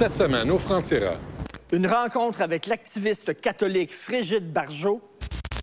[0.00, 1.18] Cette semaine, au Franc-Tireur.
[1.72, 5.02] Une rencontre avec l'activiste catholique Frigide Barjot.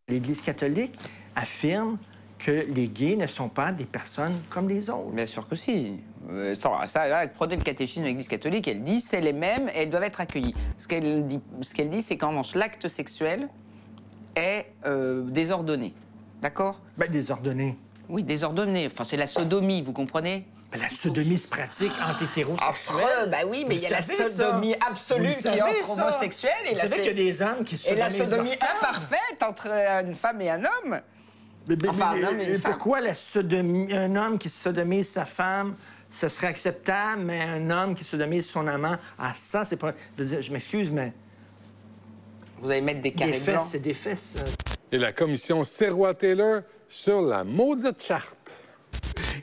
[0.07, 0.93] L'Église catholique
[1.35, 1.97] affirme
[2.37, 5.09] que les gays ne sont pas des personnes comme les autres.
[5.09, 6.01] Bien sûr que si.
[6.29, 6.53] Euh,
[6.85, 9.89] ça, là, prenez le catéchisme de l'Église catholique, elle dit c'est les mêmes et elles
[9.89, 10.53] doivent être accueillies.
[10.77, 13.49] Ce qu'elle dit, ce qu'elle dit, c'est qu'en revanche, l'acte sexuel
[14.35, 15.95] est euh, désordonné.
[16.43, 16.79] D'accord?
[16.95, 17.75] Ben, désordonné.
[18.07, 18.85] Oui, désordonné.
[18.85, 20.45] Enfin, c'est la sodomie, vous comprenez?
[20.71, 22.69] Ben, la sodomie se pratique entre hétérosexuels.
[22.69, 24.27] Affreux, bah oui, mais il y a la ça.
[24.27, 27.63] sodomie absolue qui est entre homosexuels et Vous la, savez qu'il y a des hommes
[27.63, 29.67] qui se et la sodomie imparfaite entre
[30.05, 30.99] une femme et un homme.
[31.69, 32.71] Mais, mais- Enfin, mais- un homme et une et femme.
[32.71, 35.75] pourquoi la sodomie- un homme qui sodomise sa femme,
[36.11, 39.93] ce serait acceptable, mais un homme qui sodomise son amant, ah, ça, c'est pas.
[40.17, 41.13] Je veux dire, je m'excuse, mais
[42.61, 43.67] Vous allez mettre des des carrés fesses, blancs.
[43.71, 44.33] c'est des fesses.
[44.91, 48.36] Et la commission Serrois-Taylor sur la maudite charte.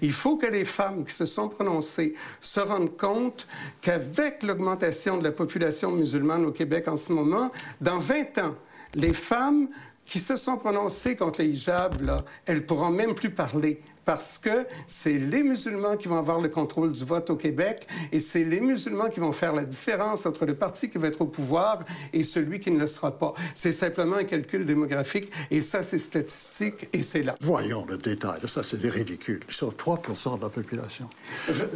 [0.04, 3.46] Il faut que les femmes qui se sont prononcées se rendent compte
[3.80, 8.54] qu'avec l'augmentation de la population musulmane au Québec en ce moment, dans 20 ans,
[8.94, 9.68] les femmes
[10.04, 14.66] qui se sont prononcées contre les hijabs, là, elles pourront même plus parler parce que
[14.86, 18.60] c'est les musulmans qui vont avoir le contrôle du vote au Québec et c'est les
[18.60, 21.80] musulmans qui vont faire la différence entre le parti qui va être au pouvoir
[22.12, 23.34] et celui qui ne le sera pas.
[23.54, 27.36] C'est simplement un calcul démographique et ça, c'est statistique et c'est là.
[27.40, 29.40] Voyons le détail, ça c'est des ridicules.
[29.48, 30.00] Ils sont 3
[30.36, 31.08] de la population.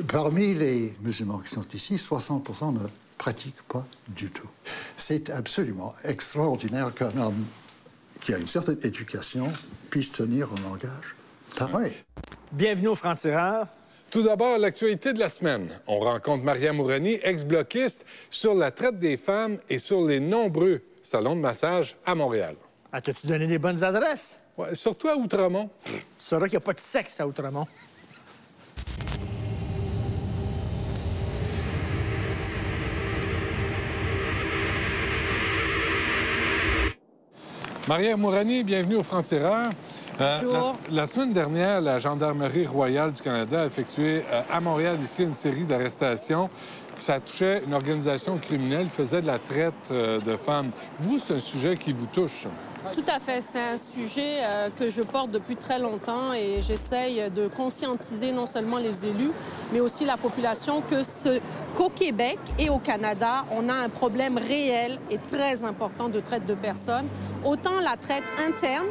[0.09, 2.87] Parmi les musulmans qui sont ici, 60 ne
[3.17, 4.49] pratiquent pas du tout.
[4.97, 7.45] C'est absolument extraordinaire qu'un homme
[8.21, 9.47] qui a une certaine éducation
[9.91, 11.15] puisse tenir un langage
[11.59, 11.93] pareil.
[12.53, 13.67] Bienvenue au Franc-Tireur.
[14.11, 15.69] Tout d'abord, l'actualité de la semaine.
[15.87, 21.37] On rencontre Maria Mourani, ex-bloquiste, sur la traite des femmes et sur les nombreux salons
[21.37, 22.57] de massage à Montréal.
[22.93, 24.41] Ah, T'as-tu donné des bonnes adresses?
[24.57, 25.69] Ouais, surtout à Outremont.
[25.85, 27.67] Tu sauras qu'il n'y a pas de sexe à Outremont.
[37.87, 39.71] Maria Mourani, bienvenue au Franc-Tireur.
[40.21, 40.41] Euh.
[40.53, 45.23] La, la semaine dernière, la Gendarmerie royale du Canada a effectué euh, à Montréal ici
[45.23, 46.51] une série d'arrestations.
[46.97, 50.71] Ça touchait une organisation criminelle qui faisait de la traite euh, de femmes.
[50.99, 52.47] Vous, c'est un sujet qui vous touche.
[52.93, 53.41] Tout à fait.
[53.41, 54.37] C'est un sujet
[54.79, 59.31] que je porte depuis très longtemps et j'essaye de conscientiser non seulement les élus,
[59.73, 61.41] mais aussi la population que ce-
[61.77, 66.47] qu'au Québec et au Canada, on a un problème réel et très important de traite
[66.47, 67.07] de personnes.
[67.45, 68.87] Autant la traite interne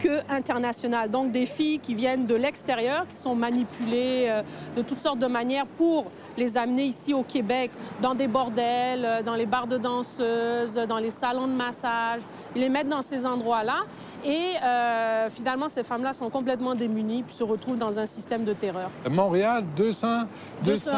[0.00, 1.10] que internationale.
[1.10, 4.42] Donc des filles qui viennent de l'extérieur, qui sont manipulées euh,
[4.76, 6.06] de toutes sortes de manières pour
[6.36, 10.98] les amener ici au Québec, dans des bordels, euh, dans les bars de danseuses, dans
[10.98, 12.22] les salons de massage.
[12.56, 13.80] Ils les mettent dans ces endroits-là.
[14.24, 18.52] Et euh, finalement, ces femmes-là sont complètement démunies puis se retrouvent dans un système de
[18.52, 18.90] terreur.
[19.08, 20.22] Montréal, 200,
[20.64, 20.96] 200 200,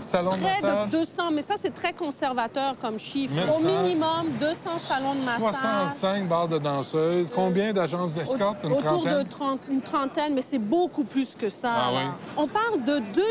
[0.00, 3.34] salons de Près de 200, mais ça, c'est très conservateur comme chiffre.
[3.34, 3.52] 1100.
[3.52, 5.60] Au minimum, 200 salons de massage.
[5.60, 7.30] 65 bars de danseuses.
[7.34, 8.58] Combien d'agences d'escorte?
[8.64, 9.18] Une Autour trentaine?
[9.18, 11.70] de 30, une trentaine, mais c'est beaucoup plus que ça.
[11.72, 12.02] Ah oui?
[12.36, 13.22] On parle de 2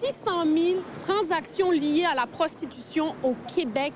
[0.00, 3.92] 600 000 transactions liées à la prostitution au Québec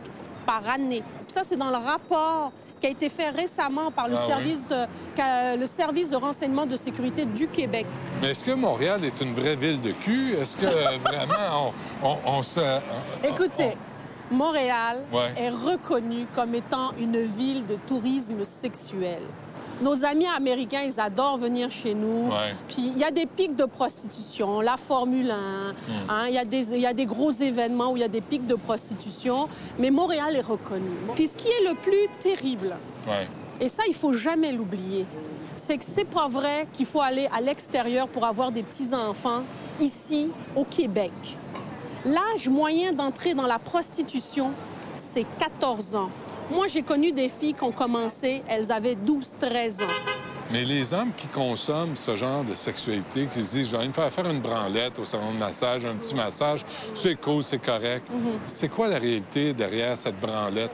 [0.46, 1.02] par année.
[1.24, 4.26] Puis ça, c'est dans le rapport qui a été fait récemment par le, Ah oui?
[4.26, 7.86] service de, le service de renseignement de sécurité du Québec.
[8.20, 10.32] Mais est-ce que Montréal est une vraie ville de cul?
[10.34, 11.72] Est-ce que euh, vraiment
[12.02, 12.58] on, on, on se...
[13.22, 13.76] Écoutez,
[14.32, 15.30] Montréal Ouais.
[15.36, 19.22] est reconnue comme étant une ville de tourisme sexuel.
[19.82, 22.28] Nos amis américains, ils adorent venir chez nous.
[22.28, 22.54] Ouais.
[22.68, 25.34] Puis il y a des pics de prostitution, la Formule 1,
[26.08, 28.08] hein, il y, a des- il y a des gros événements où il y a
[28.08, 29.48] des pics de prostitution,
[29.78, 30.88] mais Montréal est reconnu.
[31.16, 32.76] Puis ce qui est le plus terrible,
[33.08, 33.26] Ouais.
[33.60, 35.04] et ça, il faut jamais l'oublier.
[35.56, 39.42] C'est que c'est pas vrai qu'il faut aller à l'extérieur pour avoir des petits-enfants
[39.80, 41.12] ici, au Québec.
[42.04, 44.50] L'âge moyen d'entrer dans la prostitution,
[44.96, 46.10] c'est 14 ans.
[46.52, 49.86] Moi, j'ai connu des filles qui ont commencé, elles avaient 12-13 ans.
[50.50, 54.12] Mais les hommes qui consomment ce genre de sexualité, qui se disent, vais me faire
[54.12, 58.06] faire une branlette au salon de massage, un petit massage, c'est cool, c'est correct.
[58.10, 58.32] Mhm.
[58.46, 60.72] C'est quoi la réalité derrière cette branlette?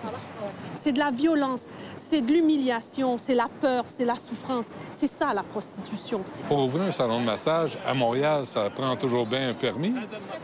[0.75, 4.71] C'est de la violence, c'est de l'humiliation, c'est la peur, c'est la souffrance.
[4.91, 6.23] C'est ça, la prostitution.
[6.49, 9.95] Pour ouvrir un salon de massage à Montréal, ça prend toujours bien un permis?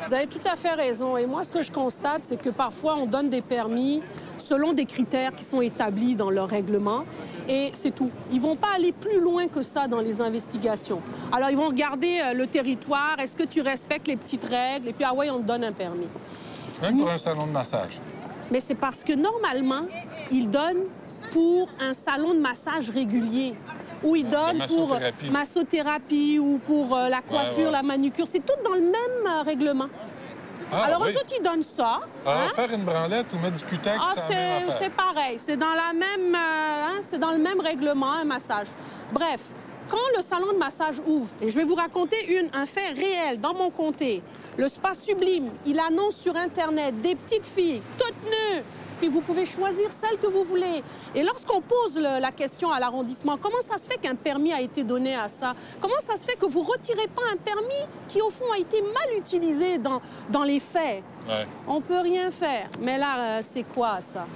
[0.07, 1.17] Vous avez tout à fait raison.
[1.17, 4.01] Et moi, ce que je constate, c'est que parfois, on donne des permis
[4.39, 7.05] selon des critères qui sont établis dans leur règlement.
[7.49, 8.11] Et c'est tout.
[8.33, 11.01] Ils vont pas aller plus loin que ça dans les investigations.
[11.33, 13.17] Alors, ils vont regarder euh, le territoire.
[13.19, 14.89] Est-ce que tu respectes les petites règles?
[14.89, 16.07] Et puis, ah ouais, on te donne un permis.
[16.81, 18.01] Même pour un salon de massage.
[18.51, 19.87] Mais c'est parce que normalement,
[20.31, 20.85] ils donnent
[21.33, 23.55] pour un salon de massage régulier.
[24.03, 25.31] Ou ils donnent pour massothérapie.
[25.31, 27.71] massothérapie ou pour euh, la coiffure, ouais.
[27.71, 28.27] la manucure.
[28.27, 29.87] C'est tout dans le même euh, règlement.
[30.73, 31.13] Ah, Alors, oui.
[31.13, 32.01] eux autres, ils donnent ça.
[32.27, 32.53] Alors, hein.
[32.55, 35.37] faire une branlette ou mettre du cutex, Ah, c'est c'est pareil.
[35.39, 38.67] C'est dans la même, euh, hein, c'est dans le même règlement, un massage.
[39.13, 39.41] Bref,
[39.89, 43.41] quand le salon de massage ouvre, et je vais vous raconter une, un fait réel
[43.41, 44.23] dans mon comté,
[44.57, 48.63] le spa sublime, il annonce sur Internet des petites filles toutes nues.
[49.09, 50.83] Vous pouvez choisir celle que vous voulez.
[51.15, 54.61] Et lorsqu'on pose le- la question à l'arrondissement, comment ça se fait qu'un permis a
[54.61, 55.55] été donné à ça?
[55.81, 58.81] Comment ça se fait que vous retirez pas un permis qui, au fond, a été
[58.83, 61.03] mal utilisé dans, dans les faits?
[61.29, 61.47] Ouais.
[61.67, 62.69] on peut rien faire.
[62.83, 64.27] Mais là, euh, c'est quoi ça?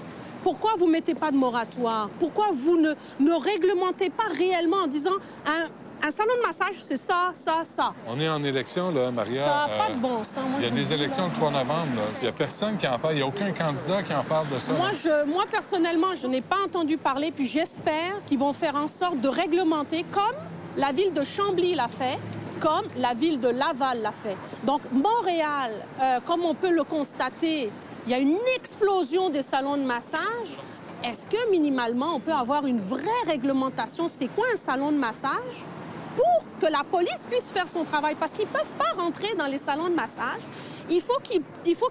[0.42, 2.08] Pourquoi vous mettez pas de moratoire?
[2.18, 5.16] Pourquoi vous ne, ne réglementez pas réellement en disant
[5.46, 5.66] un,
[6.02, 9.44] un salon de massage, c'est ça, ça, ça On est en élection, là, Maria.
[9.44, 10.36] Ça n'a Euh, pas de bon sens.
[10.48, 10.94] Moi, Il y a des là.
[10.94, 11.96] élections le 3 novembre.
[11.96, 12.02] là.
[12.20, 13.14] Il n'y a personne qui en parle.
[13.14, 14.72] Il n'y a aucun candidat qui en parle de ça.
[14.72, 18.88] Moi, je, moi, personnellement, je n'ai pas entendu parler, puis j'espère qu'ils vont faire en
[18.88, 20.22] sorte de réglementer comme
[20.76, 22.18] la ville de Chambly l'a fait,
[22.60, 24.36] comme la ville de Laval l'a fait.
[24.64, 27.70] Donc, Montréal, euh, comme on peut le constater,
[28.06, 30.58] il y a une explosion des salons de massage.
[31.04, 34.08] Est-ce que, minimalement, on peut avoir une vraie réglementation?
[34.08, 35.64] C'est quoi un salon de massage?
[36.18, 38.16] Pour que la police puisse faire son travail.
[38.18, 40.42] Parce qu'ils ne peuvent pas rentrer dans les salons de massage.
[40.90, 41.42] Il faut qu'ils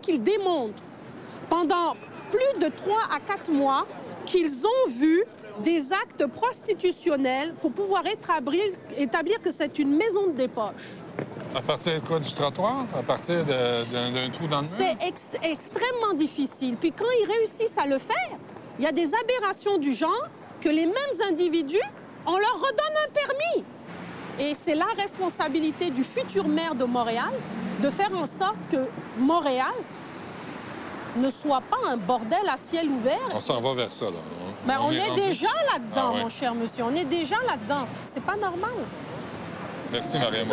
[0.01, 0.83] qu'ils démontrent
[1.49, 1.95] pendant
[2.31, 3.85] plus de 3 à 4 mois
[4.25, 5.23] qu'ils ont vu
[5.63, 8.63] des actes prostitutionnels pour pouvoir établir,
[8.97, 10.89] établir que c'est une maison de débauche.
[11.55, 12.19] À partir de quoi?
[12.19, 12.85] Du trottoir?
[12.97, 14.75] À partir d'un d'un trou dans le mur?
[14.77, 16.75] C'est ex- extrêmement difficile.
[16.75, 18.37] Puis quand ils réussissent à le faire,
[18.77, 20.27] il y a des aberrations du genre
[20.61, 21.87] que les mêmes individus,
[22.25, 23.63] on leur redonne un permis.
[24.39, 27.31] Et c'est la responsabilité du futur maire de Montréal
[27.81, 28.87] de faire en sorte que
[29.17, 29.73] Montréal
[31.17, 33.17] ne soit pas un bordel à ciel ouvert.
[33.33, 34.17] On s'en va vers ça, là.
[34.65, 36.21] Ben, on, est, rendu- déjà là-dedans, Ah ouais.
[36.23, 36.83] mon cher monsieur.
[36.83, 37.87] On est déjà là-dedans.
[38.05, 38.69] C'est pas normal.
[39.91, 40.43] Merci, Maria.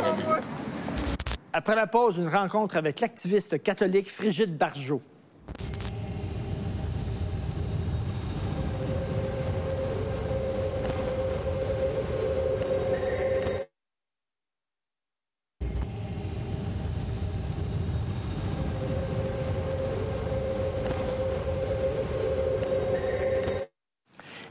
[1.52, 5.02] Après la pause, une rencontre avec l'activiste catholique Frigide Barjot.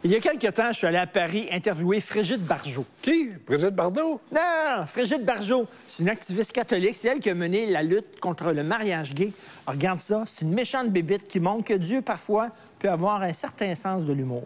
[0.06, 2.86] Il y a quelques temps, je suis allé à Paris interviewer Frigide Barjot.
[3.02, 3.30] Qui?
[3.48, 4.20] Brigitte Bardot?
[4.34, 6.94] Non, Frigide Barjot, c'est une activiste catholique.
[6.96, 9.32] C'est elle qui a mené la lutte contre le mariage gay.
[9.66, 13.32] Alors, regarde ça, c'est une méchante bébite qui montre que Dieu, parfois, peut avoir un
[13.32, 14.44] certain sens de l'humour.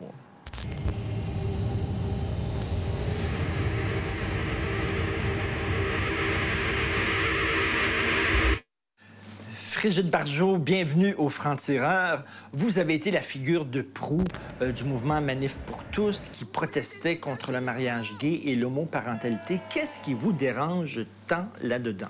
[9.77, 12.24] Frigide Barjot, bienvenue au Franc-Tireur.
[12.51, 14.24] Vous avez été la figure de proue
[14.63, 19.60] euh, du mouvement Manif pour tous qui protestait contre le mariage gay et l'homoparentalité.
[19.69, 22.07] Qu'est-ce qui vous dérange tant là-dedans?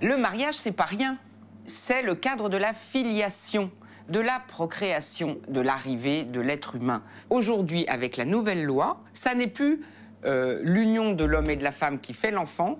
[0.00, 1.18] Le mariage, c'est pas rien.
[1.66, 3.72] C'est le cadre de la filiation,
[4.08, 7.02] de la procréation, de l'arrivée de l'être humain.
[7.28, 9.80] Aujourd'hui, avec la nouvelle loi, ça n'est plus
[10.24, 12.76] euh, l'union de l'homme et de la femme qui fait l'enfant.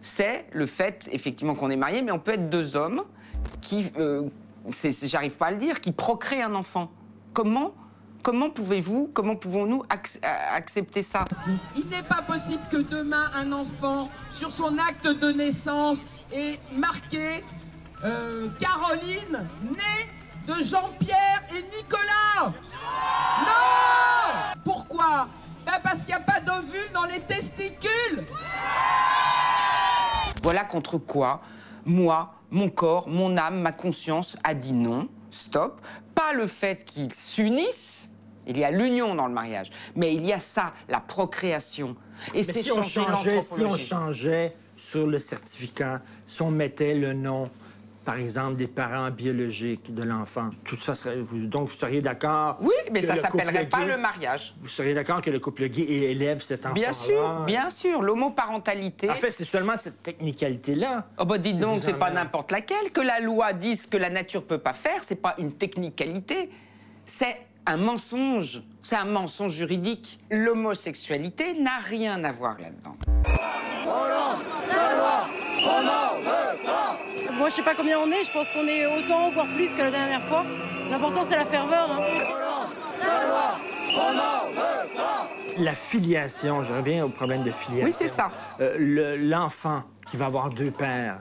[0.00, 3.02] C'est le fait, effectivement, qu'on est marié, mais on peut être deux hommes
[3.60, 4.28] qui, euh,
[5.02, 6.90] j'arrive pas à le dire, qui procréent un enfant.
[7.32, 7.72] Comment
[8.22, 11.26] Comment pouvez-vous, comment pouvons-nous ac- a- accepter ça?
[11.76, 17.44] Il n'est pas possible que demain un enfant, sur son acte de naissance, ait marqué
[18.02, 20.08] euh, Caroline, née
[20.46, 22.54] de Jean-Pierre et Nicolas.
[23.40, 25.28] Non Pourquoi?
[25.66, 28.24] Ben Parce qu'il n'y a pas d'ovule dans les testicules.
[30.42, 31.42] Voilà contre quoi
[31.86, 35.80] moi, mon corps, mon âme, ma conscience a dit non, stop.
[36.14, 38.12] Pas le fait qu'ils s'unissent,
[38.46, 41.96] il y a l'union dans le mariage, mais il y a ça, la procréation.
[42.32, 47.12] Et c'est si on changeait, si on changeait sur le certificat, si on mettait le
[47.12, 47.50] nom,
[48.04, 51.16] par exemple, des parents biologiques de l'enfant, tout ça serait.
[51.20, 52.58] vous- donc, vous seriez d'accord?
[52.60, 54.54] Oui, mais ça le s'appellerait pas gay- le mariage.
[54.60, 59.10] Vous seriez d'accord que le couple gay élève cet enfant Bien sûr, bien sûr, l'homoparentalité.
[59.10, 61.06] En fait, c'est seulement cette technicalité-là.
[61.18, 62.90] Oh bah dites donc, c'est pas n'importe laquelle.
[62.92, 66.50] Que la loi dise que la nature peut pas faire, c'est pas une technicalité.
[67.06, 68.62] C'est un mensonge.
[68.82, 70.20] C'est un mensonge juridique.
[70.30, 72.96] L'homosexualité n'a rien à voir là-dedans.
[77.36, 78.24] Moi, je sais pas combien on est.
[78.24, 80.44] Je pense qu'on est autant, voire plus que la dernière fois.
[80.90, 81.88] L'important, c'est la ferveur.
[81.90, 82.00] hein.
[85.58, 87.86] La filiation, je reviens au problème de filiation.
[87.86, 88.30] Oui, c'est ça.
[88.60, 91.18] Euh, le- L'enfant qui va avoir deux pères,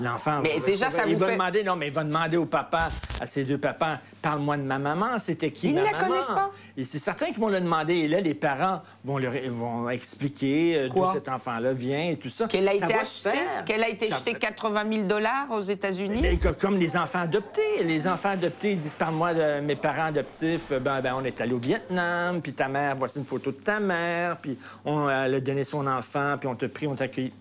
[0.00, 0.40] L'enfant.
[0.42, 2.46] Mais va- déjà, ça il vous va fait- demander, non, mais il va demander au
[2.46, 2.88] papa,
[3.20, 6.26] à ses deux papas, parle-moi de ma maman, c'était qui Ils ma ne la connaissent
[6.26, 6.50] pas.
[6.76, 7.94] Et c'est certain qu'ils vont le demander.
[7.94, 12.28] Et là, les parents vont, leur, vont expliquer euh, d'où cet enfant-là vient et tout
[12.28, 12.48] ça.
[12.48, 16.38] Qu'elle a Ça été achetée, qu'elle a été Ça- achetée 80 000 dollars aux États-Unis?
[16.60, 17.84] Comme les enfants adoptés.
[17.84, 20.72] Les enfants adoptés ils disent Parle-moi de mes parents adoptifs.
[20.80, 23.78] Ben, ben, on est allé au Vietnam, puis ta mère, voici une photo de ta
[23.78, 27.32] mère, puis on elle a donné son enfant, puis on t'a pris, on t'a accueilli.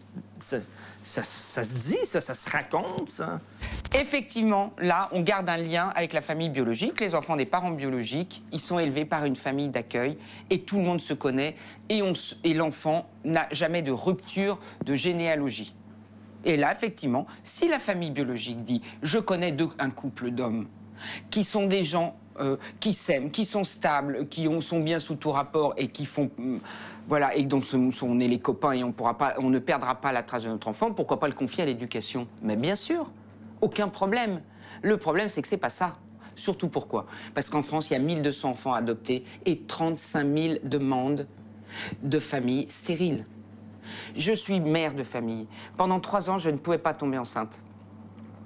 [1.03, 3.41] Ça, se dit, ça, ça se raconte, ça.
[3.93, 7.01] Effectivement, là, on garde un lien avec la famille biologique.
[7.01, 10.17] Les enfants des parents biologiques, ils sont élevés par une famille d'accueil
[10.49, 11.55] et tout le monde se connaît
[11.89, 12.01] et,
[12.53, 15.75] l'enfant n'a jamais de rupture de généalogie.
[16.45, 20.67] Et là, effectivement, si la famille biologique dit je connais deux, un couple d'hommes
[21.29, 25.15] qui sont des gens euh, qui s'aiment, qui sont stables, qui ont, sont bien sous
[25.15, 26.31] tout rapport et qui font.
[27.07, 30.49] Voilà, et donc on est les copains et on ne perdra pas la trace de
[30.49, 32.27] notre enfant, pourquoi pas le confier à l'éducation?
[32.41, 33.11] Mais bien sûr,
[33.61, 34.41] aucun problème.
[34.81, 35.97] Le problème, c'est que c'est pas ça.
[36.35, 37.05] Surtout pourquoi?
[37.35, 41.27] Parce qu'en France, il y a 1200 enfants adoptés et 35 000 demandes
[42.01, 43.25] de familles stériles.
[44.15, 45.47] Je suis mère de famille.
[45.77, 47.61] Pendant trois ans, je ne pouvais pas tomber enceinte.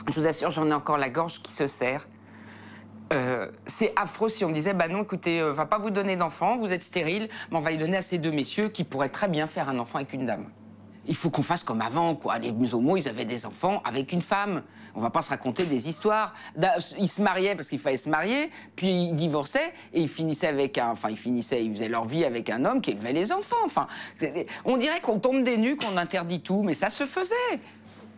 [0.08, 2.08] Je vous assure, j'en ai encore la gorge qui se serre.
[3.14, 6.58] Euh, c'est affreux si on disait, bah non, écoutez, euh, va pas vous donner d'enfant,
[6.58, 9.28] vous êtes stérile, mais on va les donner à ces deux messieurs qui pourraient très
[9.28, 10.46] bien faire un enfant avec une dame.
[11.10, 12.38] Il faut qu'on fasse comme avant, quoi.
[12.38, 14.64] Les homos, ils avaient des enfants avec une femme.
[14.94, 16.34] On va pas se raconter des histoires.
[17.00, 20.78] Ils se mariaient parce qu'il fallait se marier, puis ils divorçaient et ils finissaient avec
[20.78, 23.56] un, enfin ils finissaient, ils faisaient leur vie avec un homme qui élevait les enfants.
[23.64, 23.88] Enfin,
[24.66, 27.60] on dirait qu'on tombe des nues, qu'on interdit tout, mais ça se faisait.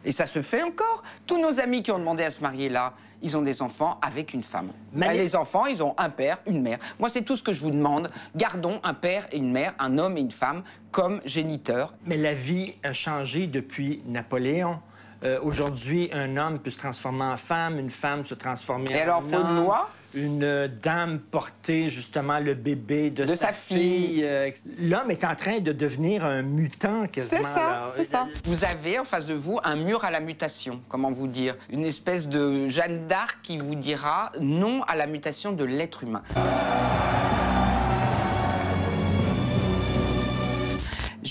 [0.06, 1.04] Et ça se fait encore.
[1.28, 4.34] Tous nos amis qui ont demandé à se marier là, ils ont des enfants avec
[4.34, 4.72] une femme.
[4.94, 6.80] Mais Bah, les- les enfants, ils ont un père, une mère.
[7.00, 8.10] Moi, c'est tout ce que je vous demande.
[8.36, 11.94] Gardons un père et une mère, un homme et une femme, comme géniteurs.
[12.06, 14.80] Mais la vie a changé depuis Napoléon.
[15.24, 19.04] Euh, Aujourd'hui, un homme peut se transformer en femme, une femme se transformer Et en
[19.04, 19.56] alors, faut une homme.
[19.58, 19.90] loi?
[20.16, 24.22] Une euh, dame porter justement le bébé de, De sa fille.
[24.24, 24.50] euh,
[24.80, 27.42] L'homme est en train de devenir un mutant quasiment.
[27.44, 28.28] C'est ça, c'est ça.
[28.46, 31.86] Vous avez en face de vous un mur à la mutation, comment vous dire Une
[31.86, 36.24] espèce de Jeanne d'Arc qui vous dira non à la mutation de l'être humain.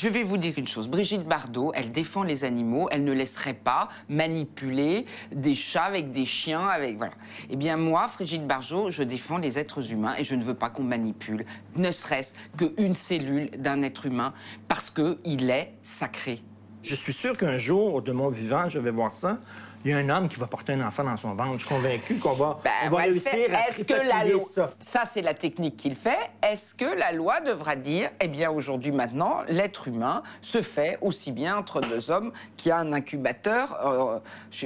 [0.00, 0.87] Je vais vous dire une chose.
[0.87, 2.88] Brigitte Bardot, elle défend les animaux.
[2.93, 7.14] Elle ne laisserait pas manipuler des chats avec des chiens, avec voilà.
[7.50, 10.71] Eh bien moi, Brigitte Bardot, je défends les êtres humains et je ne veux pas
[10.71, 14.35] qu'on manipule, ne serait-ce qu'une cellule d'un être humain,
[14.69, 16.43] parce que il est sacré.
[16.85, 19.40] Je suis sûr qu'un jour, de mon vivant, je vais voir ça.
[19.85, 21.53] Il y a un homme qui va porter un enfant dans son ventre.
[21.55, 24.43] Je suis convaincu qu'on va, Ben, on va le réussir à Est-ce que la loi,
[24.43, 24.73] ça.
[24.81, 26.19] ça c'est la technique qu'il fait.
[26.43, 31.31] Est-ce que la loi devra dire, eh bien aujourd'hui maintenant, l'être humain se fait aussi
[31.31, 34.19] bien entre deux hommes qui a un incubateur euh,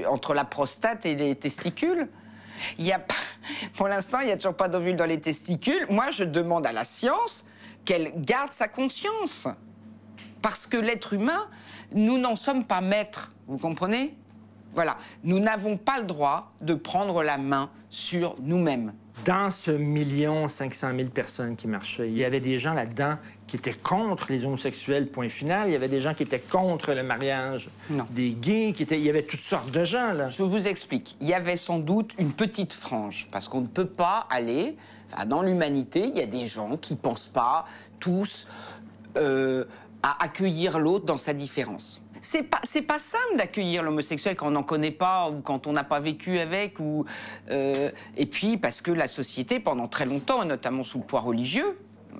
[0.08, 2.08] entre la prostate et les testicules?
[2.78, 3.14] Il y a pas-
[3.76, 5.86] pour l'instant, il n'y a toujours pas d'ovule dans les testicules.
[5.90, 7.44] Moi, je demande à la science
[7.84, 9.46] qu'elle garde sa conscience.
[10.40, 11.48] Parce que l'être humain,
[11.92, 14.16] nous n'en sommes pas maîtres, vous comprenez?
[14.74, 18.92] Voilà, nous n'avons pas le droit de prendre la main sur nous-mêmes.
[19.26, 23.56] Dans ce million 500 000 personnes qui marchaient, il y avait des gens là-dedans qui
[23.56, 25.68] étaient contre les homosexuels, point final.
[25.68, 28.06] Il y avait des gens qui étaient contre le mariage Non.
[28.10, 28.98] des gays, qui étaient...
[28.98, 30.30] il y avait toutes sortes de gens, là.
[30.30, 31.16] Je vous explique.
[31.20, 34.76] Il y avait sans doute une petite frange, parce qu'on ne peut pas aller.
[35.12, 37.66] enfin, dans l'humanité, il y a des gens qui ne pensent pas
[38.00, 38.48] tous
[39.18, 39.66] euh,
[40.02, 42.01] à accueillir l'autre dans sa différence.
[42.24, 45.72] C'est pas, c'est pas simple d'accueillir l'homosexuel quand on n'en connaît pas ou quand on
[45.72, 46.78] n'a pas vécu avec.
[46.78, 47.04] Ou,
[47.50, 51.20] euh, et puis parce que la société, pendant très longtemps, et notamment sous le poids
[51.20, 51.76] religieux,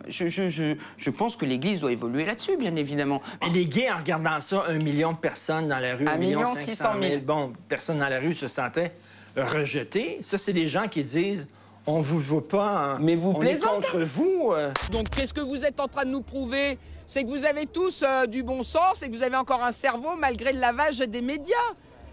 [0.09, 3.23] je, je, je, je pense que l'Église doit évoluer là-dessus, bien évidemment.
[3.47, 6.40] Et les gays, en regardant ça, un million de personnes dans la rue, Un million
[6.40, 7.21] million 500 600 000, 000.
[7.23, 8.92] bon, personnes dans la rue se sentaient
[9.37, 10.18] rejetées.
[10.23, 11.47] Ça, c'est des gens qui disent,
[11.87, 12.99] on vous veut pas, hein.
[13.01, 13.87] Mais vous on est plaisantez.
[13.89, 14.51] contre vous.
[14.53, 14.73] euh.
[14.91, 16.79] Donc qu'est-ce que vous êtes en train de nous prouver?
[17.07, 19.73] C'est que vous avez tous euh, du bon sens et que vous avez encore un
[19.73, 21.55] cerveau malgré le lavage des médias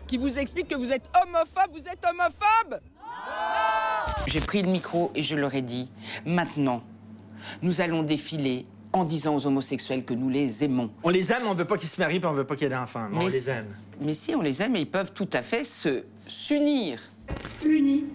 [0.07, 2.79] qui vous explique que vous êtes homophobe, vous êtes homophobe?
[4.27, 5.89] J'ai pris le micro et je leur ai dit
[6.25, 6.81] maintenant,
[7.61, 10.89] nous allons défiler en disant aux homosexuels que nous les aimons.
[11.03, 12.71] On les aime, on veut pas qu'ils se marient, puis on veut pas qu'il y
[12.71, 13.07] ait d'enfants.
[13.11, 13.67] Mais on les aime.
[14.01, 16.99] Mais si on les aime, ils peuvent tout à fait se s'unir.
[17.63, 18.05] Unis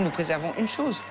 [0.00, 1.02] nous préservons une chose,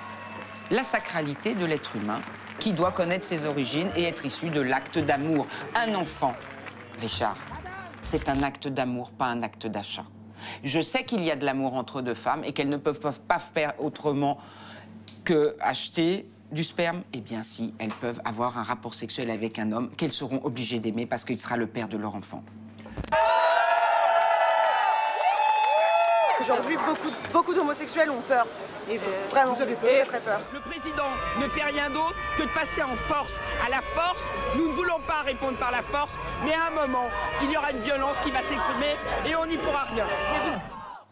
[0.72, 2.20] la sacralité de l'être humain
[2.60, 5.48] qui doit connaître ses origines et être issu de l'acte d'amour.
[5.76, 6.34] Un enfant,
[7.00, 7.38] Richard,
[8.02, 10.06] c'est un acte d'amour, pas un acte d'achat.
[10.64, 13.40] Je sais qu'il y a de l'amour entre deux femmes et qu'elles ne peuvent pas
[13.40, 14.38] faire autrement
[15.24, 19.72] que acheter du sperme Eh bien si, elles peuvent avoir un rapport sexuel avec un
[19.72, 22.42] homme qu'elles seront obligées d'aimer parce qu'il sera le père de leur enfant.
[26.40, 26.78] Aujourd'hui,
[27.34, 28.48] beaucoup d'homosexuels ont peur
[28.90, 29.00] et
[29.32, 30.40] vraiment, vous avez peur très très peur.
[30.54, 31.10] Le président
[31.42, 33.38] ne fait rien d'autre que de passer en force.
[33.66, 34.24] À la force,
[34.56, 36.14] nous ne voulons pas répondre par la force,
[36.46, 37.10] mais à un moment,
[37.44, 38.96] il y aura une violence qui va s'exprimer
[39.28, 40.06] et on n'y pourra rien.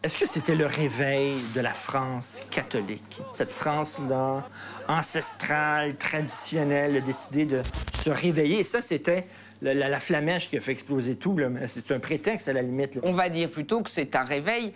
[0.02, 3.20] Est-ce que c'était le réveil de la France catholique?
[3.32, 4.44] Cette France-là,
[4.88, 7.62] ancestrale, traditionnelle, a décidé de
[7.94, 8.60] se réveiller.
[8.60, 9.26] Et ça, c'était
[9.62, 11.36] la, la- la flamèche qui a fait exploser tout.
[11.68, 12.94] C'est un prétexte, à la limite.
[12.96, 13.00] là.
[13.04, 14.72] On va dire plutôt que c'est un réveil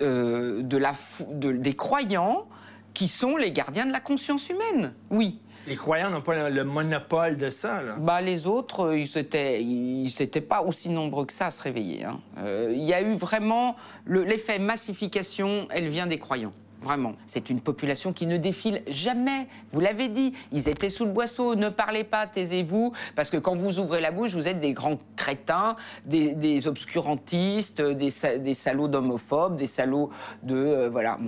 [0.00, 0.92] euh, de la
[1.30, 2.46] de- des croyants
[2.94, 4.92] qui sont les gardiens de la conscience humaine.
[5.10, 5.38] Oui.
[5.66, 7.82] Les croyants n'ont pas le, le monopole de ça.
[7.82, 7.94] Là.
[7.98, 12.04] Bah, les autres, euh, ils n'étaient ils pas aussi nombreux que ça à se réveiller.
[12.04, 12.18] hein.
[12.38, 13.76] Euh, Il y a eu vraiment
[14.06, 16.52] le- l'effet massification, elle vient des croyants.
[16.82, 17.14] Vraiment.
[17.26, 19.46] C'est une population qui ne défile jamais.
[19.72, 21.54] Vous l'avez dit, ils étaient sous le boisseau.
[21.54, 22.92] Ne parlez pas, taisez-vous.
[23.14, 27.82] Parce que quand vous ouvrez la bouche, vous êtes des grands crétins, des, des obscurantistes,
[27.82, 30.10] des, sa- des salauds d'homophobes, des salauds
[30.42, 30.56] de.
[30.56, 31.18] euh, voilà.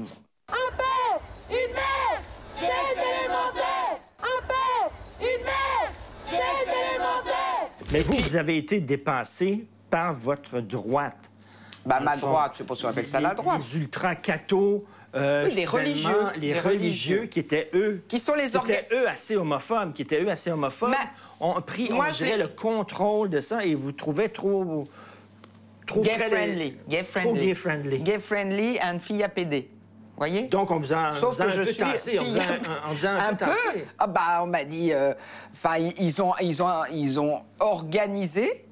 [0.48, 2.22] Un père, une mère,
[2.58, 4.00] c'est élémentaire.
[4.20, 4.90] Un père,
[5.20, 5.92] une mère,
[6.30, 7.68] c'est élémentaire.
[7.92, 11.30] Mais vous, vous avez été dépassé par votre droite.
[11.84, 13.60] Bah, ma droite, je sais pas si on appelle ça la droite.
[13.60, 14.84] Les ultra-cathos.
[15.14, 16.16] Euh, Oui, les finalement, religieux.
[16.36, 16.70] Les Les religieux
[17.18, 17.26] religieux.
[17.26, 18.02] qui étaient eux.
[18.08, 20.96] Qui sont les qui étaient eux assez homophobes, qui étaient eux assez homophobes, Mais-
[21.40, 24.84] ont pris, Moi, on dirait, le contrôle de ça et vous trouvaient trop.
[25.86, 26.76] trop Gay des- friendly.
[26.88, 27.46] Gay Trop friendly.
[27.46, 27.98] gay friendly.
[28.02, 29.68] Gay friendly and fille à PD.
[30.16, 30.42] Voyez?
[30.44, 32.18] Donc, on vous a, Sauf que un je peu suis tassé.
[32.20, 32.42] On vous a,
[32.88, 33.84] on vous a un, peu tassé.
[33.98, 34.92] Ah bah on m'a dit.
[34.92, 35.14] euh,
[35.52, 38.64] Enfin ils- ils ont ils ont ils ont organisé.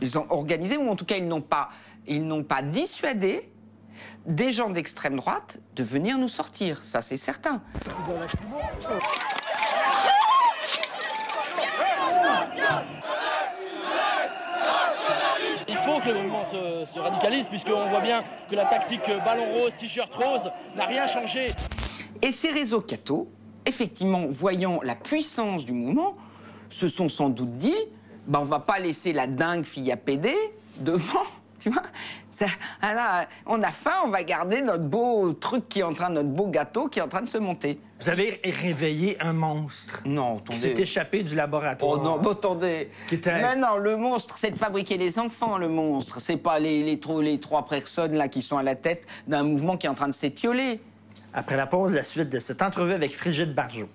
[0.00, 1.70] Ils ont organisé ou en tout cas ils n'ont pas
[2.06, 3.49] ils n'ont pas dissuadé
[4.26, 6.82] des gens d'extrême droite de venir nous sortir.
[6.84, 7.60] Ça c'est certain.
[15.68, 19.54] Il faut que le mouvement se, se radicalise, puisqu'on voit bien que la tactique ballon
[19.54, 21.46] rose, t-shirt rose n'a rien changé.
[22.22, 23.28] Et ces réseaux cathos,
[23.64, 26.16] effectivement, voyant la puissance du mouvement,
[26.70, 27.74] se sont sans doute dit
[28.26, 30.34] bah, on va pas laisser la dingue fille à PD
[30.78, 31.22] devant.
[31.58, 31.82] Tu vois
[32.30, 32.46] Ça-
[32.80, 36.28] ah On a faim, on va garder notre beau truc qui est en train, notre
[36.28, 37.80] beau gâteau qui est en train de se monter.
[38.00, 40.58] Vous avez réveillé un monstre Non, qui attendez.
[40.76, 41.90] s'est échappé du laboratoire.
[41.92, 42.90] Oh non, bon, attendez.
[43.08, 46.20] Qui était- Mais non, le monstre, c'est de fabriquer les enfants, le monstre.
[46.20, 49.42] C'est pas les, les, tro- les trois personnes là qui sont à la tête d'un
[49.42, 50.80] mouvement qui est en train de s'étioler.
[51.34, 53.88] Après la pause, la suite de cette entrevue avec Frigide Barjot.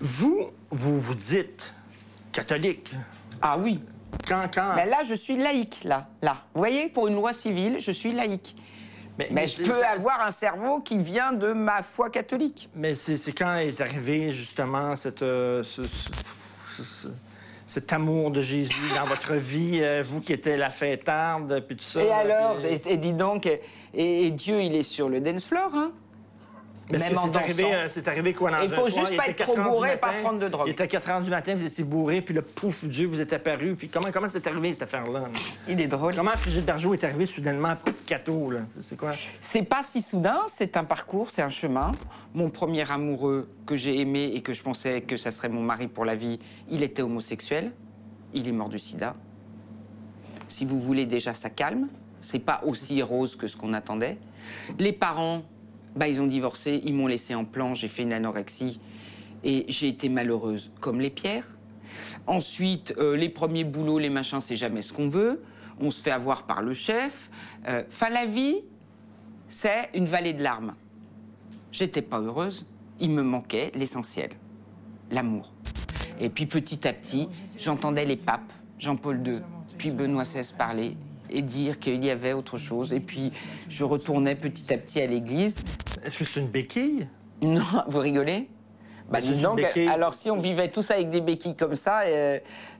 [0.00, 0.50] Vous,
[1.18, 1.74] dites
[2.32, 2.94] catholique.
[3.42, 3.80] Ah oui.
[4.26, 4.74] Quand, quand...
[4.76, 6.08] Mais là, je suis laïque, là.
[6.22, 6.38] là.
[6.54, 8.56] Vous voyez, pour une loi civile, je suis laïque.
[9.32, 12.68] Mais, je peux avoir un cerveau qui vient de ma foi catholique.
[12.74, 16.08] Mais c'est quand est arrivé justement cette, euh, ce- ce-
[16.76, 17.08] ce- ce-
[17.66, 21.82] cet amour de Jésus dans votre vie, euh, vous qui étiez la fêtarde, puis tout
[21.84, 22.00] ça.
[22.02, 23.60] et alors, puis- et, et dis donc, et,
[24.26, 25.90] et Dieu, il est sur le dance floor, hein?
[26.90, 28.88] Mais est-ce même que en c'est arrivé, euh, c'est arrivé quoi dans Il un faut
[28.88, 30.66] soir, juste pas être trop 4 heures du bourré et pas prendre de drogue.
[30.66, 33.32] Il était 4 heures du matin, vous étiez bourré, puis le pouf, Dieu vous est
[33.32, 33.74] apparu.
[33.76, 35.24] Puis comment, comment c'est arrivé, cette affaire-là?
[35.68, 36.14] Il est drôle.
[36.14, 37.74] Comment Frigide Barjot est arrivé soudainement,
[38.06, 38.60] cateau, là?
[38.80, 39.12] C'est quoi?
[39.42, 41.92] C'est pas si soudain, c'est un parcours, c'est un chemin.
[42.34, 45.88] Mon premier amoureux que j'ai aimé et que je pensais que ça serait mon mari
[45.88, 46.38] pour la vie,
[46.70, 47.72] il était homosexuel.
[48.34, 49.14] Il est mort du sida.
[50.48, 51.88] Si vous voulez, déjà, ça calme.
[52.20, 54.18] C'est pas aussi rose que ce qu'on attendait.
[54.78, 55.42] Les parents,
[55.98, 58.80] bah, ils ont divorcé, ils m'ont laissé en plan, j'ai fait une anorexie
[59.42, 61.58] et j'ai été malheureuse comme les pierres.
[62.28, 65.42] Ensuite, euh, les premiers boulots, les machins, c'est jamais ce qu'on veut.
[65.80, 67.30] On se fait avoir par le chef.
[67.68, 68.58] Euh, Enfin, la vie,
[69.48, 70.74] c'est une vallée de larmes.
[71.72, 72.64] J'étais pas heureuse.
[73.00, 74.30] Il me manquait l'essentiel,
[75.10, 75.52] l'amour.
[76.20, 79.40] Et puis petit à petit, j'entendais les papes, Jean-Paul II,
[79.78, 80.96] puis Benoît XVI parler
[81.30, 82.92] et dire qu'il y avait autre chose.
[82.92, 83.32] Et puis
[83.68, 85.62] je retournais petit à petit à l'église.
[86.04, 87.08] Est-ce que c'est une béquille?
[87.42, 88.48] Non, vous rigolez?
[89.10, 89.88] Bah, Mais dis c'est donc, une béquille.
[89.88, 92.38] alors si on vivait tous avec des béquilles comme ça, euh,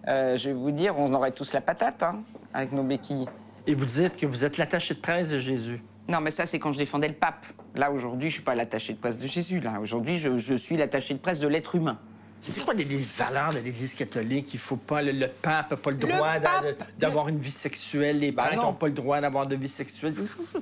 [0.09, 3.27] euh, je vais vous dire, on aurait tous la patate hein, avec nos béquilles.
[3.67, 5.83] Et vous dites que vous êtes l'attaché de presse de Jésus.
[6.09, 7.45] Non, mais ça, c'est quand je défendais le pape.
[7.75, 9.61] Là, aujourd'hui, je suis pas l'attaché de presse de Jésus.
[9.61, 11.99] Là, aujourd'hui, je, je suis l'attaché de presse de l'être humain.
[12.41, 14.55] C'est quoi les, les valeurs de l'Église catholique?
[14.55, 16.35] Il faut pas, le, le pape n'a pas le droit
[16.99, 18.21] d'avoir une vie sexuelle.
[18.21, 18.69] Les Bah prêtres non.
[18.69, 20.15] n'ont pas le droit d'avoir de vie sexuelle.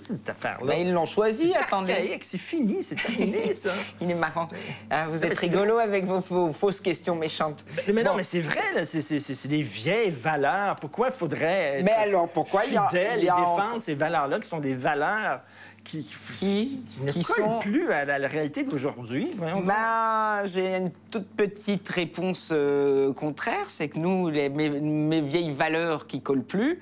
[0.06, 0.66] Cette affaire-là.
[0.66, 2.18] Mais ils l'ont choisi, attendez.
[2.22, 3.70] C'est fini, c'est terminé, ça.
[4.00, 4.48] Il est marrant.
[4.90, 7.64] Ah, vous êtes rigolo avec vos, vos fausses questions méchantes.
[7.92, 10.76] Mais, non, mais c'est vrai, c'est- des vieilles valeurs.
[10.76, 14.40] Pourquoi il faudrait être Mais alors, pourquoi il y a- fidèle et défendre ces valeurs-là
[14.40, 15.40] qui sont des valeurs
[15.86, 16.04] qui,
[16.38, 17.58] Qui, qui ne qui collent sont...
[17.60, 19.30] plus à la, la réalité d'aujourd'hui?
[19.38, 25.52] Ben, j'ai une toute petite réponse euh, contraire, c'est que nous, les- mes, mes vieilles
[25.52, 26.80] valeurs qui collent plus,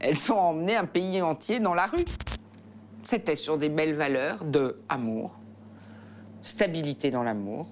[0.00, 2.04] elles ont emmené un pays entier dans la rue.
[3.04, 5.38] C'était sur des belles valeurs de amour,
[6.42, 7.66] stabilité dans l'amour,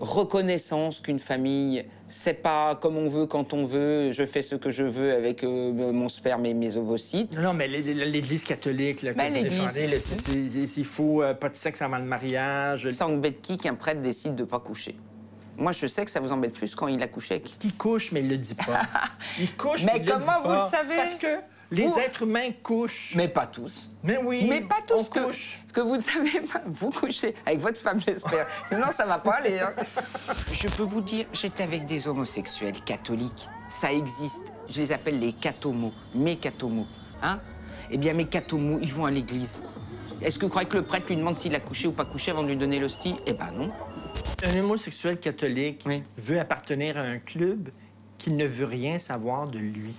[0.00, 4.70] reconnaissance qu'une famille, c'est pas comme on veut quand on veut, je fais ce que
[4.70, 7.38] je veux avec euh, mon sperme et mes ovocytes.
[7.38, 10.76] Non, mais l'É- l'Église catholique, que Ben, l'Église.
[10.78, 12.90] il faut euh, pas de sexe avant le mariage.
[12.90, 14.94] Ça embête qui qu'un prêtre décide de pas coucher?
[15.58, 18.12] Moi, je sais que ça vous embête plus quand il a couché avec Qui couche,
[18.12, 18.82] mais il le dit pas.
[19.40, 20.96] Il couche, Mais mais, il le comment dit vous le savez?
[20.96, 21.26] Parce que
[21.70, 23.14] les êtres humains couchent.
[23.16, 23.90] Mais pas tous.
[24.04, 25.60] Mais oui, Mais pas tous on que, couche.
[25.72, 26.62] que vous ne savez pas.
[26.66, 28.46] Vous couchez avec votre femme, j'espère.
[28.66, 29.58] Sinon, ça va pas aller.
[29.58, 29.72] hein.
[30.52, 33.48] Je peux vous dire, j'étais avec des homosexuels catholiques.
[33.68, 34.52] Ça existe.
[34.68, 35.92] Je les appelle les cathomos.
[36.14, 36.86] Mes cathomos.
[37.22, 37.40] Hein
[37.90, 39.62] Eh bien, mes cathomos, ils vont à l'église.
[40.22, 42.30] Est-ce que vous croyez que le prêtre lui demande s'il a couché ou pas couché
[42.30, 43.16] avant de lui donner l'hostie?
[43.26, 43.70] Eh ben non.
[44.44, 46.02] Un homosexuel catholique Oui.
[46.16, 47.68] veut appartenir à un club
[48.18, 49.94] qui ne veut rien savoir de lui.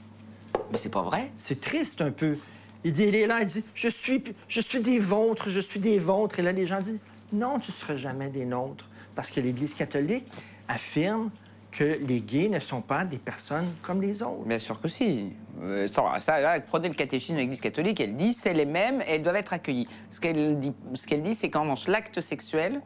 [0.72, 1.32] Mais c'est pas vrai.
[1.38, 2.38] C'est triste un peu.
[2.84, 5.80] Il dit, il est là, il dit, je suis, je suis des vôtres, je suis
[5.80, 6.40] des vôtres.
[6.40, 7.00] Et là, les gens disent,
[7.34, 8.88] non, tu seras jamais des nôtres.
[9.16, 10.26] Parce que l'Église catholique
[10.68, 11.32] affirme
[11.72, 14.46] que les gays ne sont pas des personnes comme les autres.
[14.46, 15.34] Bien sûr que si.
[15.62, 15.88] Euh,
[16.20, 19.24] ça, là, prenez le catéchisme de l'Église catholique, elle dit c'est les mêmes et elles
[19.24, 19.88] doivent être accueillies.
[20.10, 22.82] Ce qu'elle dit, ce qu'elle dit, c'est qu'en revanche, l'acte sexuel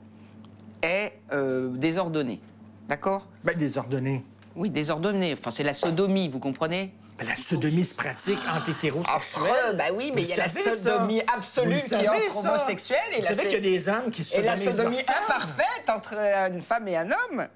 [0.82, 2.40] est euh, désordonné.
[2.88, 3.28] D'accord?
[3.44, 4.24] Ben, désordonné.
[4.56, 5.34] Oui, désordonné.
[5.34, 6.94] Enfin, c'est la sodomie, vous comprenez?
[7.24, 9.16] La sodomie se pratique entre hétérosexuels.
[9.16, 10.74] Affreux, bah oui, mais il y a la ça?
[10.76, 14.42] sodomie absolue qui est entre homosexuels Vous savez qu'il y a des hommes qui et
[14.42, 16.14] la sodomie imparfaite entre
[16.52, 17.48] une femme et un homme?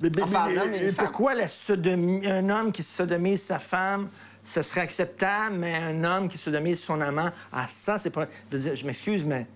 [0.00, 0.46] Mais, Enfin,
[0.96, 4.08] pourquoi la sodomie- un homme qui sodomise sa femme,
[4.44, 8.26] ce serait acceptable, mais un homme qui sodomise son amant, ah, ça, c'est pas.
[8.50, 9.46] Je veux dire, je m'excuse, mais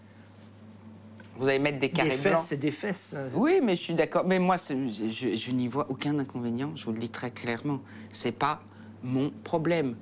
[1.39, 2.45] Vous allez mettre des des carrés fesses, blancs.
[2.45, 3.15] c'est des fesses.
[3.35, 4.25] Oui, mais je suis d'accord.
[4.27, 6.73] Mais moi, je, je n'y vois aucun inconvénient.
[6.77, 7.81] Je vous le dis très clairement.
[8.13, 8.61] C'est pas
[9.03, 9.97] mon problème.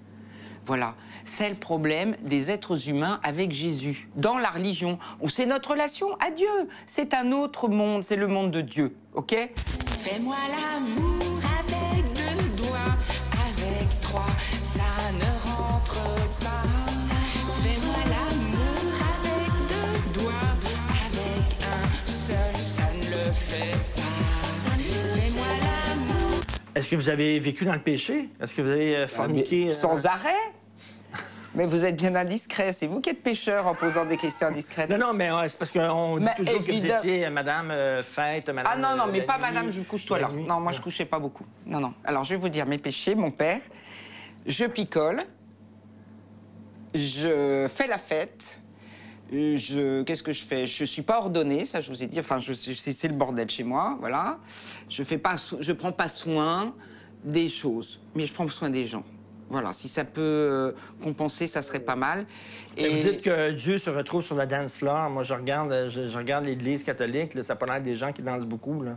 [0.66, 0.94] Voilà.
[1.24, 4.08] C'est le problème des êtres humains avec Jésus.
[4.14, 6.46] Dans la religion, où c'est notre relation à Dieu.
[6.86, 8.04] C'est un autre monde.
[8.04, 8.94] C'est le monde de Dieu.
[9.14, 9.34] OK?
[9.98, 12.96] Fais-moi l'amour avec deux doigts,
[13.48, 14.26] avec trois,
[26.90, 28.28] que vous avez vécu dans le péché?
[28.40, 29.66] Est-ce que vous avez euh, forniqué?
[29.66, 30.34] Mais euh, Sans arrêt?
[31.54, 32.72] Mais vous êtes bien indiscret.
[32.72, 34.90] C'est vous qui êtes pécheur en posant des questions indiscrètes.
[34.90, 36.98] Non, non, mais euh, c'est parce qu'on dit Mais toujours que vous évidemment.
[36.98, 38.72] étiez euh, Madame euh, Fête, Madame.
[38.72, 40.32] Ah non, non, euh, mais pas nuit, madame, je couche toi la là.
[40.34, 40.44] nuit.
[40.44, 41.44] Non, moi je couchais pas beaucoup.
[41.66, 41.92] Non, non.
[42.04, 43.60] Alors je vais vous dire mes péchés, mon père.
[44.46, 45.22] Je picole.
[46.94, 48.59] Je fais la fête.
[49.32, 50.66] Je, qu'est-ce que je fais?
[50.66, 52.18] Je suis pas ordonnée, ça je vous ai dit.
[52.18, 54.38] Enfin, je, c'est le bordel chez moi, voilà.
[54.88, 56.74] Je fais pas, je prends pas soin
[57.24, 59.04] des choses, mais je prends soin des gens.
[59.50, 62.24] Voilà, si ça peut euh, compenser, ça serait pas mal.
[62.76, 65.10] Mais Vous dites que Dieu se retrouve sur la dance floor.
[65.10, 67.34] Moi, je regarde, euh, je, je regarde l'Église catholique.
[67.34, 68.80] Là, ça pas l'air des gens qui dansent beaucoup.
[68.82, 68.96] Là.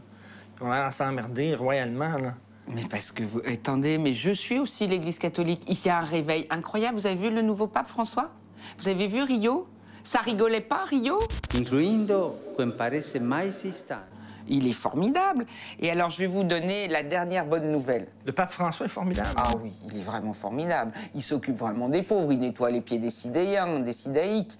[0.59, 2.17] Ils ont l'air à s'emmerder royalement.
[2.19, 2.35] Là.
[2.67, 3.41] Mais parce que vous.
[3.45, 5.63] Attendez, mais je suis aussi l'Église catholique.
[5.67, 6.99] Il y a un réveil incroyable.
[6.99, 8.31] Vous avez vu le nouveau pape François?
[8.77, 9.67] Vous avez vu Rio?
[10.03, 11.19] Ça rigolait pas, Rio?
[11.55, 14.03] Incluindo quem parece mais estar.
[14.47, 15.45] Il est formidable.
[15.79, 18.07] Et alors, je vais vous donner la dernière bonne nouvelle.
[18.25, 19.29] Le pape François est formidable.
[19.37, 20.91] Ah oui, il est vraiment formidable.
[21.15, 22.33] Il s'occupe vraiment des pauvres.
[22.33, 24.57] Il nettoie les pieds des sidéens, des sidaïques.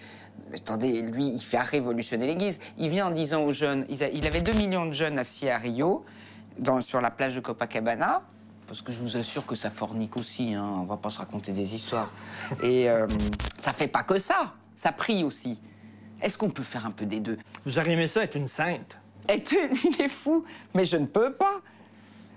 [0.56, 2.60] Attendez, lui, il fait révolutionner l'Église.
[2.78, 6.06] Il vient en disant aux jeunes, il, avait 2 millions de jeunes assis à Rio,
[6.58, 8.22] dans- sur la plage de Copacabana,
[8.68, 11.52] parce que je vous assure que ça fornique aussi, hein, on va pas se raconter
[11.52, 12.10] des histoires.
[12.62, 13.08] Et euh,
[13.62, 15.60] ça fait pas que ça, ça prie aussi.
[16.22, 17.38] Est-ce qu'on peut faire un peu des deux?
[17.66, 19.00] Vous auriez aimé ça être une sainte.
[19.30, 21.62] Et tu, il est fou, mais je ne peux pas.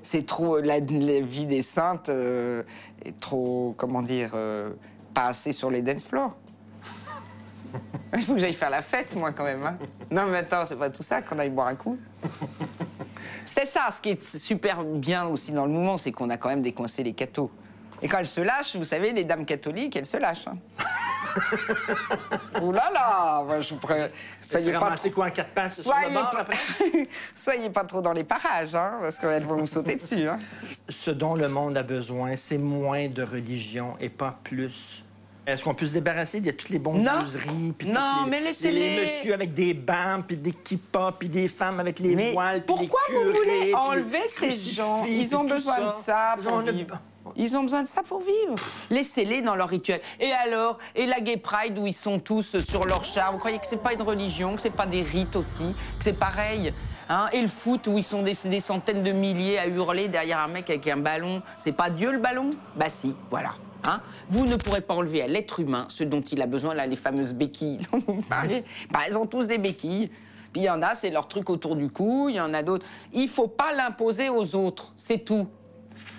[0.03, 0.59] C'est trop.
[0.61, 2.63] La, la vie des saintes euh,
[3.05, 3.75] est trop.
[3.77, 4.71] Comment dire euh,
[5.15, 6.37] Pas assez sur les dance floors.
[8.15, 9.65] Il faut que j'aille faire la fête, moi, quand même.
[9.67, 9.77] hein.
[10.11, 11.99] Non, mais attends, c'est pas tout ça qu'on aille boire un coup.
[13.45, 16.49] C'est ça, ce qui est super bien aussi dans le mouvement, c'est qu'on a quand
[16.49, 17.51] même décoincé les cathos.
[18.03, 20.47] Et quand elles se lâchent, vous savez, les dames catholiques, elles se lâchent.
[20.49, 20.57] hein.
[22.63, 24.11] Ouh là là, moi, je pourrais...
[24.41, 26.41] Soyez pas ramassé quoi quatre pattes Soyez bord, pas...
[26.41, 26.57] après?
[27.35, 30.29] Soyez pas trop dans les parages, hein, parce qu'elles vont vous sauter dessus.
[30.29, 30.39] Hein.
[30.89, 35.03] Ce dont le monde a besoin, c'est moins de religion et pas plus.
[35.47, 37.73] Est-ce qu'on peut se débarrasser de toutes les bondieuseries?
[37.79, 38.97] puis Non, les, mais laissez-les.
[38.97, 42.65] Les messieurs avec des bancs, puis des kippas, puis des femmes avec les Mais voiles,
[42.65, 45.05] puis pourquoi les vous curés, voulez puis enlever les ces gens?
[45.05, 46.99] Ils ont besoin de ça pour vivre.
[47.35, 48.55] Ils ont besoin de ça pour vivre.
[48.91, 50.01] Laissez-les dans leur rituel.
[50.21, 53.59] Et alors Et la Gay Pride où ils sont tous sur leur char Vous croyez
[53.59, 56.73] que c'est pas une religion, que c'est pas des rites aussi, que c'est pareil
[57.09, 57.29] Hein?
[57.33, 60.49] Et le foot où ils sont des, des centaines de milliers à hurler derrière un
[60.49, 62.51] mec avec un ballon, c'est pas Dieu le ballon?
[62.75, 63.55] Bah si, voilà.
[63.85, 64.01] Hein?
[64.29, 66.97] Vous ne pourrez pas enlever à l'être humain ce dont il a besoin, là, les
[66.97, 68.65] fameuses béquilles dont vous parlez.
[68.91, 70.11] Bah, elles ont tous des béquilles.
[70.53, 72.63] Puis il y en a, c'est leur truc autour du cou, il y en a
[72.63, 72.87] d'autres.
[73.13, 75.49] Il faut pas l'imposer aux autres, c'est tout.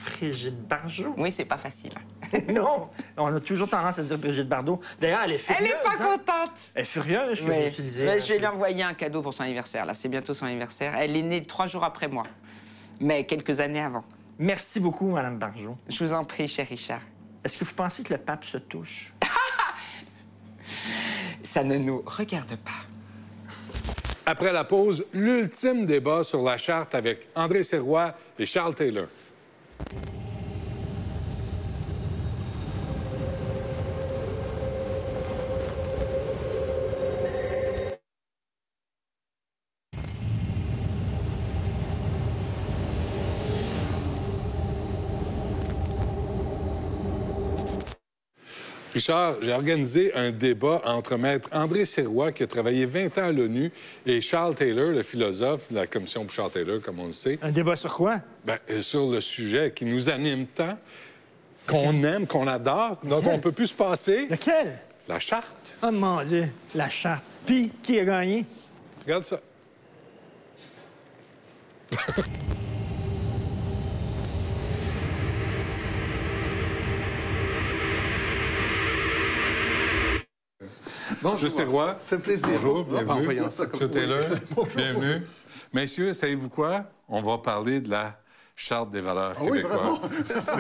[0.06, 1.14] Brigitte Bardot?
[1.18, 1.94] Oui, c'est pas facile.
[2.50, 4.80] non, on a toujours tendance à dire Brigitte Bardot.
[5.00, 5.64] D'ailleurs, elle est furieuse.
[5.64, 6.18] Elle est pas hein?
[6.18, 6.52] contente.
[6.74, 8.06] Elle est furieuse que Mais- vous utilisez.
[8.06, 9.86] mais je vais lui envoyer un cadeau pour son anniversaire.
[9.86, 10.96] Là, c'est bientôt son anniversaire.
[10.98, 12.24] Elle est née trois jours après moi,
[13.00, 14.04] mais quelques années avant.
[14.40, 15.78] Merci beaucoup, Madame Barjot.
[15.90, 17.02] Je vous en prie, cher Richard.
[17.44, 19.14] Est-ce que vous pensez que le pape se touche?
[21.44, 22.72] Ça ne nous regarde pas.
[24.26, 29.08] Après la pause, l'ultime débat sur la charte avec André Serrois et Charles Taylor.
[29.80, 30.17] Thank you.
[48.98, 53.32] Richard, j'ai organisé un débat entre maître André Serrois, qui a travaillé 20 ans à
[53.32, 53.72] l'ONU,
[54.08, 57.38] et Charles Taylor, le philosophe de la commission pour Charles Taylor, comme on le sait.
[57.44, 58.22] Un débat sur quoi?
[58.44, 60.80] Ben, euh, sur le sujet qui nous anime tant,
[61.68, 63.34] qu'on aime, qu'on adore, dont Lequel?
[63.36, 64.26] on peut plus se passer.
[64.32, 64.80] Lequel?
[65.08, 65.76] La charte.
[65.84, 67.24] Oh mon Dieu, la charte.
[67.46, 68.48] Puis, qui a gagné?
[69.06, 69.40] Regarde ça.
[81.22, 81.34] Bonjour.
[81.34, 81.96] Monsieur Serrois.
[82.00, 82.48] C'est plaisir.
[82.54, 83.42] Bonjour, bienvenue.
[83.42, 84.20] Monsieur Taylor,
[84.76, 85.22] bienvenue.
[85.74, 86.84] Messieurs, savez-vous quoi?
[87.10, 88.20] On va parler de la
[88.56, 90.58] Charte des valeurs Ah oui, québécoises.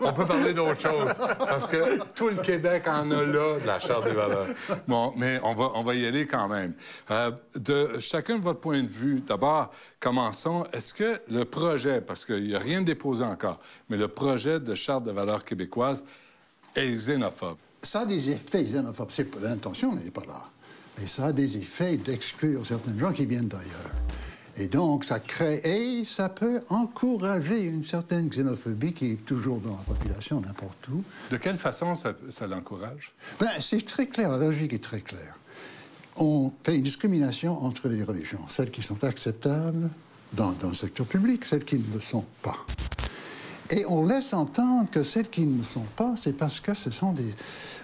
[0.00, 3.78] On peut parler d'autre chose, parce que tout le Québec en a là, de la
[3.78, 4.46] Charte des valeurs.
[4.88, 6.74] Bon, mais on va, on va y aller quand même.
[7.10, 10.66] Euh, de chacun de votre point de vue, d'abord, commençons.
[10.72, 14.58] Est-ce que le projet, parce qu'il n'y a rien de déposé encore, mais le projet
[14.58, 16.04] de Charte des valeurs québécoises
[16.74, 17.58] est xénophobe?
[17.82, 19.10] Ça a des effets xénophobes.
[19.42, 20.48] L'intention n'est pas là.
[20.98, 23.94] Mais ça a des effets d'exclure certains gens qui viennent d'ailleurs.
[24.56, 29.70] Et donc, ça crée, et ça peut encourager une certaine xénophobie qui est toujours dans
[29.70, 31.02] la population, n'importe où.
[31.30, 33.12] De quelle façon ça, ça l'encourage?
[33.38, 35.36] Ben, c'est très clair, la logique est très claire.
[36.16, 39.88] On fait une discrimination entre les religions, celles qui sont acceptables
[40.34, 42.58] dans, dans le secteur public, celles qui ne le sont pas.
[43.70, 46.90] Et on laisse entendre que celles qui ne le sont pas, c'est parce que ce
[46.90, 47.32] sont des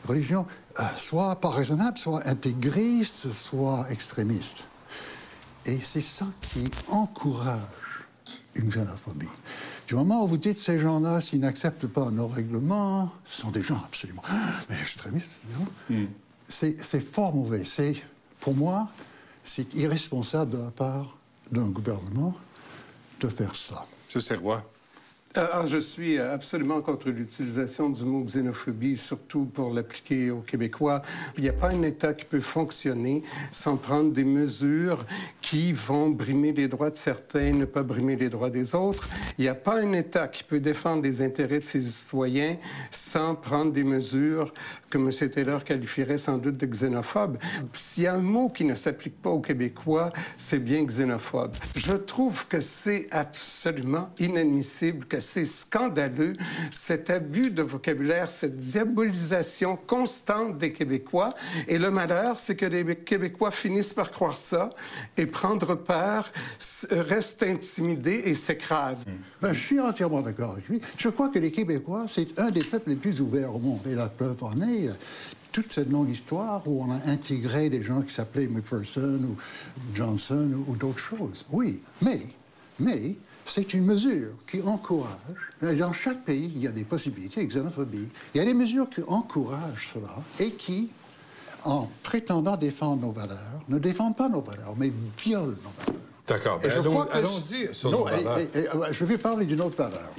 [0.04, 0.44] religions
[0.80, 4.68] euh, soit pas raisonnables, soit intégristes, soit extrémistes.
[5.64, 7.60] Et c'est ça qui encourage
[8.54, 9.28] une xénophobie.
[9.86, 13.62] Du moment où vous dites ces gens-là, s'ils n'acceptent pas nos règlements, ce sont des
[13.62, 14.22] gens absolument
[14.68, 16.06] mais extrémistes, non?
[16.48, 17.64] C'est c'est fort mauvais.
[17.64, 17.94] C'est,
[18.40, 18.88] pour moi,
[19.42, 21.16] c'est irresponsable de la part
[21.50, 22.34] d'un gouvernement
[23.20, 23.84] de faire ça.
[24.06, 24.64] Monsieur Serrois.
[25.36, 31.02] Euh, ah, je suis absolument contre l'utilisation du mot xénophobie, surtout pour l'appliquer aux Québécois.
[31.36, 33.22] Il n'y a pas un État qui peut fonctionner
[33.52, 35.04] sans prendre des mesures
[35.42, 39.08] qui vont brimer les droits de certains, ne pas brimer les droits des autres.
[39.36, 42.56] Il n'y a pas un État qui peut défendre les intérêts de ses citoyens
[42.90, 44.54] sans prendre des mesures
[44.88, 45.30] que M.
[45.30, 47.36] Taylor qualifierait sans doute de xénophobes.
[47.72, 51.54] S'il y a un mot qui ne s'applique pas aux Québécois, c'est bien xénophobe.
[51.74, 56.34] Je trouve que c'est absolument inadmissible, que c'est scandaleux,
[56.70, 61.30] cet abus de vocabulaire, cette diabolisation constante des Québécois.
[61.68, 64.70] Et le malheur, c'est que les Québécois finissent par croire ça
[65.16, 66.30] et prendre peur,
[66.90, 69.04] restent intimidés et s'écrasent.
[69.40, 70.80] Ben, je suis entièrement d'accord avec lui.
[70.96, 73.80] Je crois que les Québécois, c'est un des peuples les plus ouverts au monde.
[73.86, 74.92] Et la preuve en est, euh,
[75.52, 79.36] toute cette longue histoire où on a intégré des gens qui s'appelaient McPherson ou
[79.94, 81.46] Johnson ou, ou d'autres choses.
[81.50, 82.20] Oui, mais,
[82.78, 85.50] mais c'est une mesure qui encourage.
[85.62, 88.08] et Dans chaque pays, il y a des possibilités de xénophobie.
[88.34, 90.90] Il y a des mesures qui encouragent cela et qui,
[91.64, 96.02] en prétendant défendre nos valeurs, ne défendent pas nos valeurs, mais violent nos valeurs.
[96.26, 96.58] D'accord.
[96.64, 98.38] Et Ben, Allons-y sur nos et- valeurs.
[98.38, 100.12] et- et, euh, je vais parler d'une autre valeur.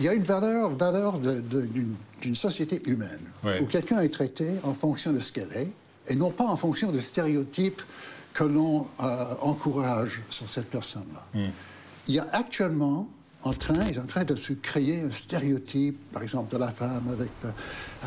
[0.00, 3.20] Il y a une valeur, valeur d'une société humaine,
[3.62, 5.70] où quelqu'un est traité en fonction de ce qu'elle est,
[6.08, 7.82] et non pas en fonction de stéréotypes
[8.32, 11.24] que l'on euh, encourage sur cette personne-là.
[12.08, 13.08] Il y a actuellement
[13.42, 16.70] en train, il est en train de se créer un stéréotype, par exemple, de la
[16.70, 17.50] femme avec le,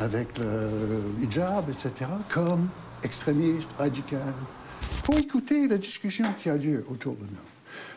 [0.04, 2.68] avec le hijab, etc., comme
[3.04, 4.34] extrémiste, radical.
[4.82, 7.48] Il faut écouter la discussion qui a lieu autour de nous.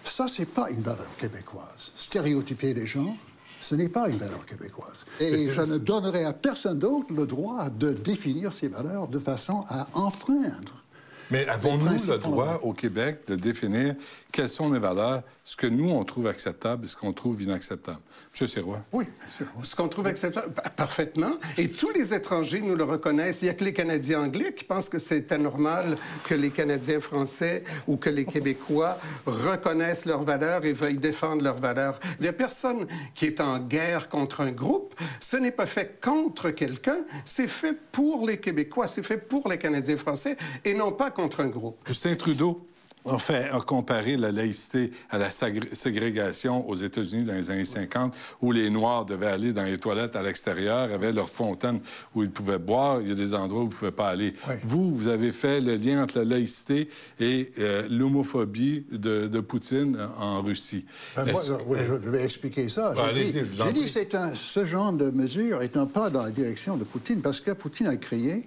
[0.04, 1.92] Ça, c'est pas une valeur québécoise.
[1.94, 3.16] Stéréotyper les gens,
[3.60, 5.04] ce n'est pas une valeur québécoise.
[5.20, 9.64] Et je ne donnerai à personne d'autre le droit de définir ces valeurs de façon
[9.68, 10.84] à enfreindre.
[11.30, 13.94] Mais avons-nous le droit au Québec de définir
[14.40, 17.98] quelles sont les valeurs, ce que nous, on trouve acceptable et ce qu'on trouve inacceptable?
[18.32, 18.78] Monsieur Sirois?
[18.90, 19.46] Oui, bien sûr.
[19.62, 21.32] Ce qu'on trouve acceptable pa- parfaitement.
[21.58, 23.42] Et tous les étrangers nous le reconnaissent.
[23.42, 27.00] Il n'y a que les Canadiens anglais qui pensent que c'est anormal que les Canadiens
[27.00, 32.00] français ou que les Québécois reconnaissent leurs valeurs et veuillent défendre leurs valeurs.
[32.18, 34.94] Il n'y a personne qui est en guerre contre un groupe.
[35.20, 37.00] Ce n'est pas fait contre quelqu'un.
[37.26, 38.86] C'est fait pour les Québécois.
[38.86, 41.76] C'est fait pour les Canadiens français et non pas contre un groupe.
[41.86, 42.66] Justin Trudeau
[43.06, 48.14] a, fait, a comparé la laïcité à la ségrégation aux États-Unis dans les années 50,
[48.42, 51.80] où les Noirs devaient aller dans les toilettes à l'extérieur, avaient leur fontaine
[52.14, 53.00] où ils pouvaient boire.
[53.00, 54.34] Il y a des endroits où ils ne pouvaient pas aller.
[54.64, 59.98] Vous, vous avez fait le lien entre la laïcité et euh, l'homophobie de, de Poutine
[60.18, 60.84] en Russie.
[61.18, 62.92] Euh, moi, oui, je vais expliquer ça.
[62.94, 65.62] Bah, J'ai allez-y, dit, je vous en j'ai dit c'est un- ce genre de mesure
[65.62, 68.46] est un pas dans la direction de Poutine parce que Poutine a créé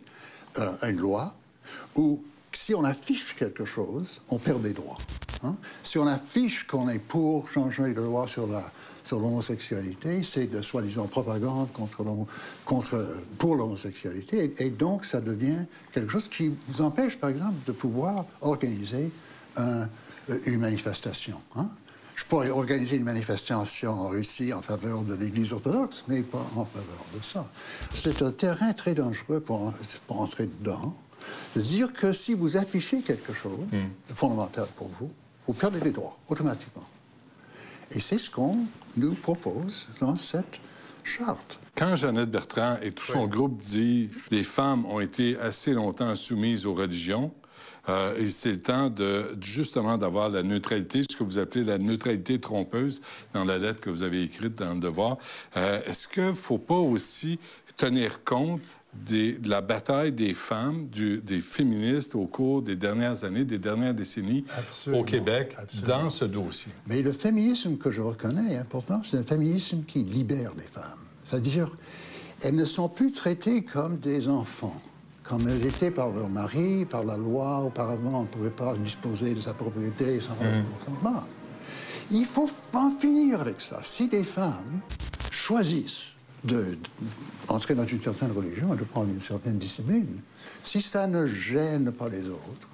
[0.59, 1.33] euh, une loi
[1.95, 2.23] où
[2.57, 4.97] si on affiche quelque chose, on perd des droits.
[5.43, 5.55] hein.
[5.83, 8.63] Si on affiche qu'on est pour changer de loi sur la
[9.05, 13.05] sur l'homosexualité, c'est de soi-disant propagande contre,
[13.37, 18.25] pour l'homosexualité, et, donc ça devient quelque chose qui vous empêche, par exemple, de pouvoir
[18.39, 19.11] organiser
[19.57, 19.89] un-
[20.45, 21.37] une manifestation.
[21.57, 21.69] hein.
[22.15, 26.63] Je pourrais organiser une manifestation en Russie en faveur de l'Église orthodoxe, mais pas en
[26.63, 27.45] faveur de ça.
[27.93, 29.73] C'est un terrain très dangereux pour
[30.07, 30.95] entrer dedans.
[31.55, 35.11] De dire que si vous affichez quelque chose de fondamental pour vous,
[35.47, 36.85] vous perdez des droits automatiquement.
[37.91, 38.57] Et c'est ce qu'on
[38.97, 40.59] nous propose dans cette
[41.03, 41.59] charte.
[41.75, 46.65] Quand Jeannette Bertrand et tout son groupe dit les femmes ont été assez longtemps soumises
[46.65, 47.31] aux religions,
[47.89, 51.77] euh, et c'est le temps de justement d'avoir la neutralité, ce que vous appelez la
[51.77, 53.01] neutralité trompeuse
[53.33, 55.17] dans la lettre que vous avez écrite dans le Devoir.
[55.57, 57.39] Euh, Est-ce qu'il ne faut pas aussi
[57.75, 58.61] tenir compte
[59.05, 63.57] des- de la bataille des femmes, du- des féministes au cours des dernières années, des
[63.59, 66.03] dernières décennies Absolument, au Québec absolument.
[66.03, 66.71] dans ce dossier?
[66.87, 70.99] Mais le féminisme que je reconnais, important, c'est un féminisme qui libère les femmes.
[71.23, 71.69] C'est-à-dire,
[72.43, 74.79] elles ne sont plus traitées comme des enfants,
[75.23, 77.61] comme elles étaient par leur mari, par la loi.
[77.61, 81.23] Auparavant, on ne pouvait pas disposer de sa propriété sans leur consentement.
[82.11, 83.79] Il faut en finir avec ça.
[83.81, 84.81] Si des femmes
[85.31, 86.12] choisissent
[86.43, 86.77] de-
[87.47, 90.21] d'entrer dans une certaine religion et de prendre une certaine discipline,
[90.63, 92.67] si ça ne gêne pas les autres,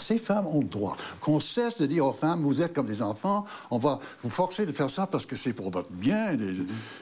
[0.00, 0.96] ces femmes ont le droit.
[1.20, 4.64] Qu'on cesse de dire aux femmes, vous êtes comme des enfants, on va vous forcer
[4.64, 6.54] de faire ça parce que c'est pour votre bien, les,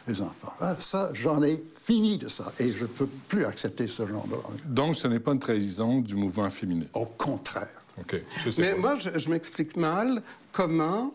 [0.06, 0.52] les enfants.
[0.62, 4.26] Ah, Ça, j'en ai fini de ça et je ne peux plus accepter ce genre
[4.26, 4.60] de langage.
[4.64, 6.88] Donc, ce n'est pas une trahison du mouvement féministe.
[6.94, 7.68] Au contraire.
[8.00, 8.16] OK.
[8.46, 8.80] Je sais Mais pas.
[8.80, 11.12] moi, je, je m'explique mal comment,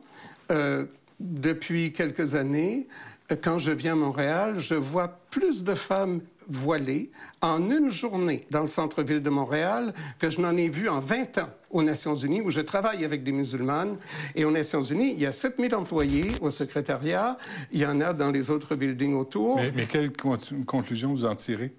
[0.52, 0.86] euh,
[1.20, 2.88] depuis quelques années,
[3.36, 8.62] quand je viens à Montréal, je vois plus de femmes voilées en une journée dans
[8.62, 12.42] le centre-ville de Montréal que je n'en ai vu en 20 ans aux Nations Unies,
[12.42, 13.98] où je travaille avec des musulmanes.
[14.36, 17.38] Et aux Nations Unies, il y a 7000 employés au secrétariat.
[17.72, 19.56] Il y en a dans les autres buildings autour.
[19.58, 21.74] Mais, mais quelle con- conclusion vous en tirez?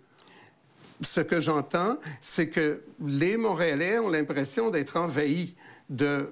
[1.04, 5.56] ce que j'entends, c'est que les Montréalais ont l'impression d'être envahis
[5.92, 6.30] de,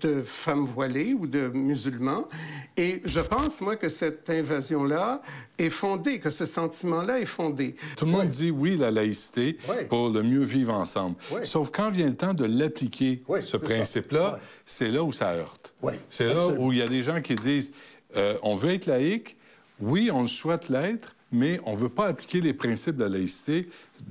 [0.00, 2.28] de femmes voilées ou de musulmans.
[2.76, 5.20] Et je pense, moi, que cette invasion-là
[5.58, 7.74] est fondée, que ce sentiment-là est fondé.
[7.96, 11.16] Tout le monde dit oui, la laïcité, pour le mieux vivre ensemble.
[11.42, 15.74] Sauf quand vient le temps de l'appliquer, ce principe-là, c'est là où ça heurte.
[16.08, 17.72] C'est là où il y a des gens qui disent
[18.16, 19.36] euh, on veut être laïque,
[19.80, 23.68] oui, on souhaite l'être, mais on ne veut pas appliquer les principes de la laïcité,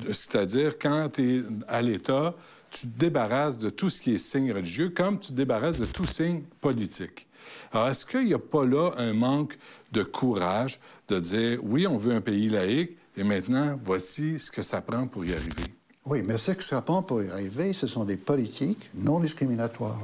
[0.07, 2.35] c'est-à-dire quand tu es à l'État,
[2.71, 5.85] tu te débarrasses de tout ce qui est signe religieux, comme tu te débarrasses de
[5.85, 7.27] tout signe politique.
[7.71, 9.57] Alors, est-ce qu'il n'y a pas là un manque
[9.91, 14.61] de courage de dire, oui, on veut un pays laïque, et maintenant, voici ce que
[14.61, 15.63] ça prend pour y arriver?
[16.05, 20.01] Oui, mais ce que ça prend pour y arriver, ce sont des politiques non discriminatoires.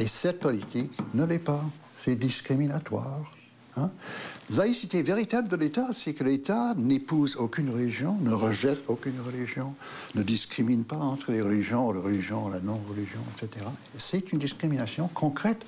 [0.00, 1.64] Et cette politique ne l'est pas.
[1.94, 3.22] C'est discriminatoire.
[3.76, 3.90] Hein.
[4.50, 9.74] Laïcité véritable de l'État, c'est que l'État n'épouse aucune religion, ne rejette aucune religion,
[10.14, 13.64] ne discrimine pas entre les religions, la religion, la non-religion, etc.
[13.94, 15.64] Et C'est une discrimination concrète.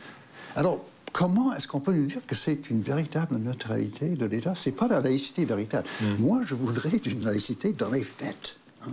[0.57, 4.55] Alors, comment est-ce qu'on peut nous dire que c'est une véritable neutralité de l'État?
[4.55, 5.89] C'est pas la laïcité véritable.
[6.19, 8.57] Moi, je voudrais une laïcité dans les faits.
[8.87, 8.91] hein,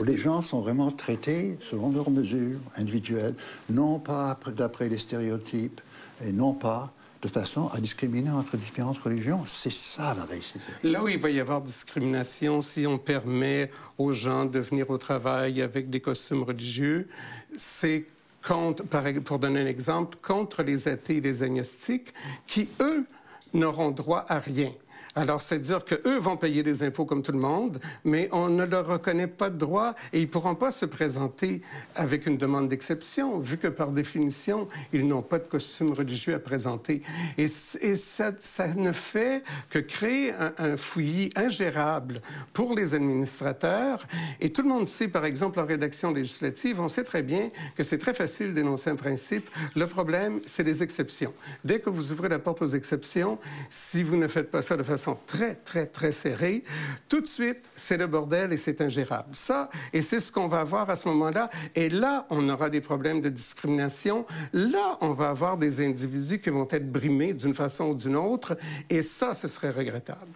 [0.00, 3.36] où les gens sont vraiment traités selon leurs mesures individuelles,
[3.70, 5.80] non pas après- d'après les stéréotypes,
[6.24, 6.92] et non pas
[7.24, 9.44] de façon à discriminer entre différentes religions.
[9.46, 10.64] C'est ça la laïcité.
[10.82, 14.98] Là où il va y avoir discrimination, si on permet aux gens de venir au
[14.98, 17.08] travail avec des costumes religieux,
[17.56, 18.04] c'est
[18.46, 18.84] contre,
[19.22, 22.12] pour donner un exemple, contre les athées et les agnostiques
[22.46, 23.06] qui, eux,
[23.54, 24.70] n'auront droit à rien.
[25.16, 28.86] Alors, c'est-à-dire qu'eux vont payer des impôts comme tout le monde, mais on ne leur
[28.86, 31.60] reconnaît pas de droit et ils ne pourront pas se présenter
[31.94, 36.40] avec une demande d'exception, vu que par définition, ils n'ont pas de costume religieux à
[36.40, 37.02] présenter.
[37.38, 38.32] Et, ça,
[38.76, 42.20] ne fait que créer un fouillis ingérable
[42.52, 44.00] pour les administrateurs.
[44.40, 47.84] Et tout le monde sait, par exemple, en rédaction législative, on sait très bien que
[47.84, 49.48] c'est très facile d'énoncer un principe.
[49.76, 51.32] Le problème, c'est les exceptions.
[51.64, 53.38] Dès que vous ouvrez la porte aux exceptions,
[53.70, 56.64] si vous ne faites pas ça de façon très, très, très serrée,
[57.08, 59.28] tout de suite, c'est le bordel et c'est ingérable.
[59.32, 61.50] Ça, et c'est ce qu'on va avoir à ce moment-là.
[61.74, 64.24] Et là, on aura des problèmes de discrimination.
[64.52, 68.56] Là, on va avoir des individus qui vont être brimés d'une façon ou d'une autre.
[68.88, 70.30] Et ça, ce serait regrettable.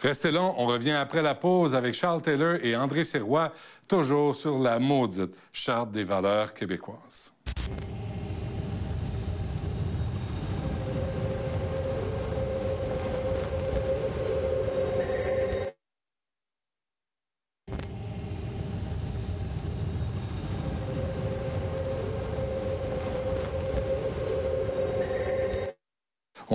[0.00, 3.52] Restez là, on revient après la pause avec Charles Taylor et André Sirois,
[3.88, 7.32] toujours sur la maudite Charte des valeurs québécoises.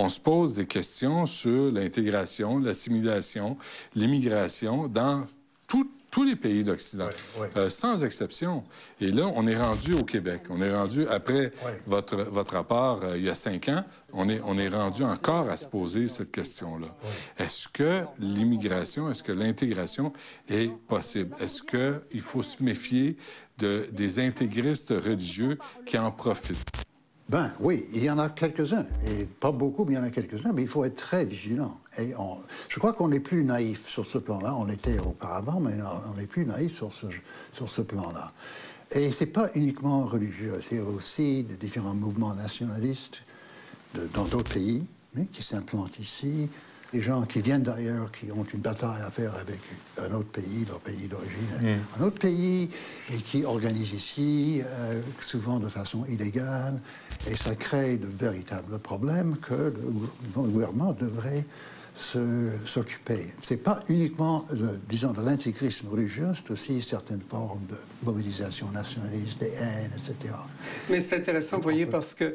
[0.02, 3.56] On se pose des questions sur l'intégration, l'assimilation,
[3.94, 5.24] l'immigration dans
[6.10, 7.08] tous les pays d'Occident,
[7.56, 8.64] euh, sans exception.
[9.00, 10.42] Et là, on est rendu au Québec.
[10.50, 11.52] On est rendu, après
[11.86, 13.82] votre, votre rapport euh, il y a cinq ans,
[14.12, 16.88] on est, on est rendu encore à se poser cette question-là.
[17.38, 20.12] Est-ce que l'immigration, est-ce que l'intégration
[20.50, 21.34] est possible?
[21.40, 23.16] Est-ce qu'il faut se méfier
[23.56, 26.58] de, des intégristes religieux qui en profitent?
[27.28, 30.10] Ben oui, il y en a quelques-uns, et pas beaucoup, mais il y en a
[30.10, 31.78] quelques-uns, mais il faut être très vigilant.
[31.98, 32.12] Et
[32.68, 34.54] je crois qu'on est plus naïf sur ce plan-là.
[34.56, 35.74] On était auparavant, mais
[36.14, 37.06] on est plus naïf sur ce,
[37.52, 38.32] sur ce plan-là.
[38.90, 43.22] Et c'est pas uniquement religieux, c'est aussi des différents mouvements nationalistes
[44.12, 44.88] dans d'autres pays,
[45.32, 46.50] qui s'implantent ici.
[46.92, 49.60] Les gens qui viennent d'ailleurs, qui ont une bataille à faire avec
[49.98, 52.68] un autre pays, leur pays d'origine, un autre pays,
[53.10, 56.78] et qui organisent ici, euh, souvent de façon illégale.
[57.26, 59.72] Et ça crée de véritables problèmes que
[60.34, 61.46] le gouvernement devrait
[61.94, 63.18] s'occuper.
[63.40, 69.38] C'est pas uniquement, le- disons, de l'intégrisme religieux, c'est aussi certaines formes de mobilisation nationaliste,
[69.40, 70.34] des haines, etc.
[70.90, 72.32] Mais c'est intéressant, vous voyez, parce que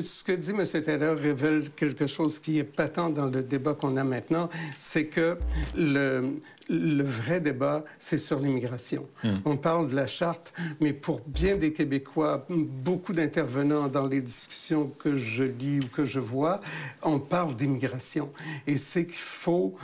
[0.00, 0.64] ce que dit M.
[0.82, 4.48] Taylor révèle quelque chose qui est patent dans le débat qu'on a maintenant,
[4.78, 5.38] c'est que
[5.76, 6.36] le,
[6.70, 9.06] le vrai débat, c'est sur l'immigration.
[9.44, 14.86] On parle de la charte, mais pour bien des Québécois, beaucoup d'intervenants dans les discussions
[14.98, 16.60] que je lis ou que je vois,
[17.02, 18.30] on parle d'immigration.
[18.66, 19.74] Et c'est qu'il faut,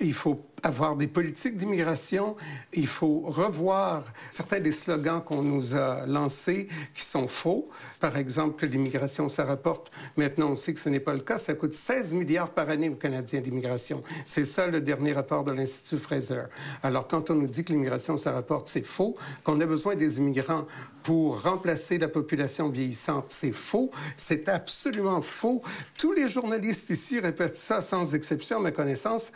[0.00, 2.36] il faut avoir des politiques d'immigration,
[2.72, 7.68] il faut revoir certains des slogans qu'on nous a lancés qui sont faux.
[8.00, 9.90] Par exemple, que l'immigration, ça rapporte.
[10.16, 11.38] Maintenant, on sait que ce n'est pas le cas.
[11.38, 14.02] Ça coûte 16 milliards par année aux Canadiens d'immigration.
[14.24, 16.42] C'est ça le dernier rapport de l'Institut Fraser.
[16.82, 19.16] Alors, quand on nous dit que l'immigration, ça rapporte, c'est faux.
[19.44, 20.66] Qu'on a besoin des immigrants
[21.02, 23.90] pour remplacer la population vieillissante, c'est faux.
[24.16, 25.62] C'est absolument faux.
[25.98, 29.32] Tous les journalistes ici répètent ça sans exception, à ma connaissance,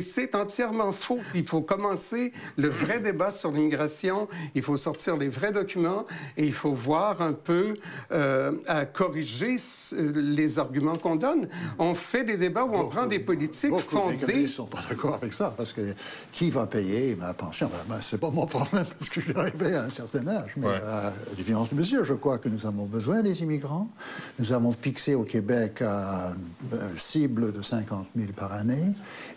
[0.00, 1.18] c'est entièrement faux.
[1.34, 6.04] Il faut commencer le vrai débat sur l'immigration, il faut sortir les vrais documents
[6.36, 7.76] et il faut voir un peu
[8.12, 9.56] euh, à corriger
[9.96, 11.48] les arguments qu'on donne.
[11.78, 14.42] On fait des débats où on prend des politiques Beaucoup fondées.
[14.42, 15.80] ne sont pas d'accord avec ça, parce que
[16.32, 17.70] qui va payer ma pension?
[17.72, 20.52] Ben, ben, c'est pas mon problème, parce que je suis arrivé à un certain âge.
[20.56, 20.80] Mais Ouais.
[20.82, 23.88] à différence de mesure, je crois que nous avons besoin des immigrants.
[24.38, 26.34] Nous avons fixé au Québec un,
[26.72, 28.86] un cible de 50 000 par année.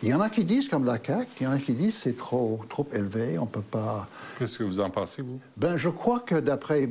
[0.02, 1.98] Il y en a qui disent, comme la CAQ, il y en a qui disent
[1.98, 4.08] c'est trop, trop élevé, on peut pas...
[4.40, 5.40] Qu'est-ce que vous en pensez, vous?
[5.58, 6.90] Ben, je crois que d'après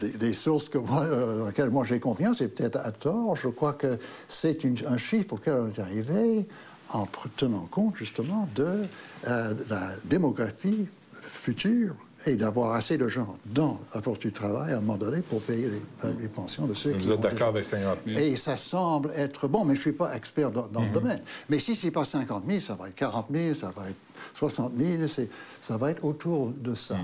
[0.00, 3.34] des, des sources que moi, euh, dans lesquelles moi j'ai confiance, et peut-être à tort,
[3.36, 6.46] je crois que c'est un chiffre auquel on est arrivé
[6.90, 7.06] en
[7.36, 8.82] tenant compte justement de
[9.26, 10.86] euh, la démographie
[11.22, 11.96] future
[12.26, 15.40] et d'avoir assez de gens dans la force du travail à un moment donné pour
[15.42, 18.20] payer les, euh, les pensions de ceux qui Vous êtes d'accord avec 50 000?
[18.20, 21.20] Et ça semble être bon, mais je ne suis pas expert dans, dans le domaine.
[21.48, 23.96] Mais si c'est pas 50 000, ça va être 40 000, ça va être
[24.34, 25.28] 60 000, c'est-
[25.60, 26.96] ça va être autour de ça.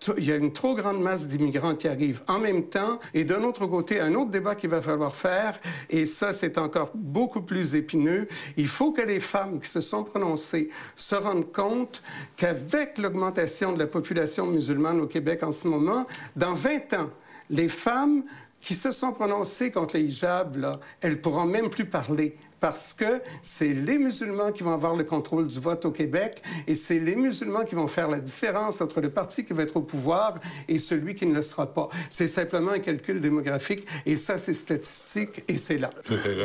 [0.00, 2.98] T- il y a une trop grande masse d'immigrants qui arrivent en même temps.
[3.14, 5.58] Et d'un autre côté, un autre débat qu'il va falloir faire,
[5.88, 8.26] et ça, c'est encore beaucoup plus épineux.
[8.56, 12.02] Il faut que les femmes qui se sont prononcées se rendent compte
[12.36, 16.06] qu'avec l'augmentation de la population musulmane au Québec en ce moment,
[16.36, 17.10] dans 20 ans,
[17.50, 18.22] les femmes
[18.60, 23.22] qui se sont prononcées contre les hijabs, là, elles pourront même plus parler parce que
[23.42, 27.16] c'est les musulmans qui vont avoir le contrôle du vote au Québec et c'est les
[27.16, 30.34] musulmans qui vont faire la différence entre le parti qui va être au pouvoir
[30.68, 31.88] et celui qui ne le sera pas.
[32.10, 35.90] C'est simplement un calcul démographique et ça, c'est statistique et c'est là.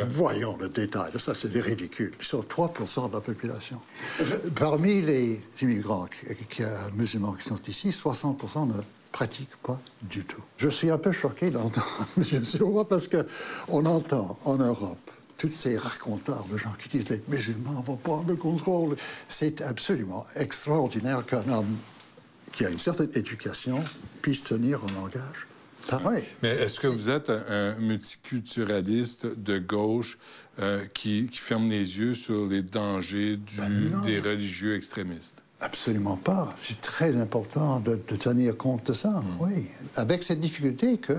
[0.08, 1.12] Voyons le détail.
[1.18, 2.12] Ça, c'est des ridicules.
[2.18, 2.72] Ils sont 3
[3.08, 3.80] de la population.
[4.58, 8.80] Parmi les immigrants qui- qui- euh, musulmans qui sont ici, 60 ne
[9.12, 10.42] pratiquent pas du tout.
[10.58, 12.44] Je suis un peu choqué d'entendre M.
[12.88, 17.96] Parce qu'on entend en Europe tous ces raconteurs de gens qui disent les musulmans vont
[17.96, 18.96] prendre le contrôle.
[19.28, 21.76] C'est absolument extraordinaire qu'un homme
[22.52, 23.78] qui a une certaine éducation
[24.22, 25.46] puisse tenir un langage
[25.88, 26.24] pareil.
[26.42, 30.18] Mais est-ce que vous êtes un, multiculturaliste de gauche
[30.58, 33.56] euh, qui, qui ferme les yeux sur les dangers du-
[33.90, 35.42] Ben des religieux extrémistes?
[35.60, 36.52] Absolument pas.
[36.56, 39.66] C'est très important de, de tenir compte de ça, oui.
[39.96, 41.14] Avec cette difficulté que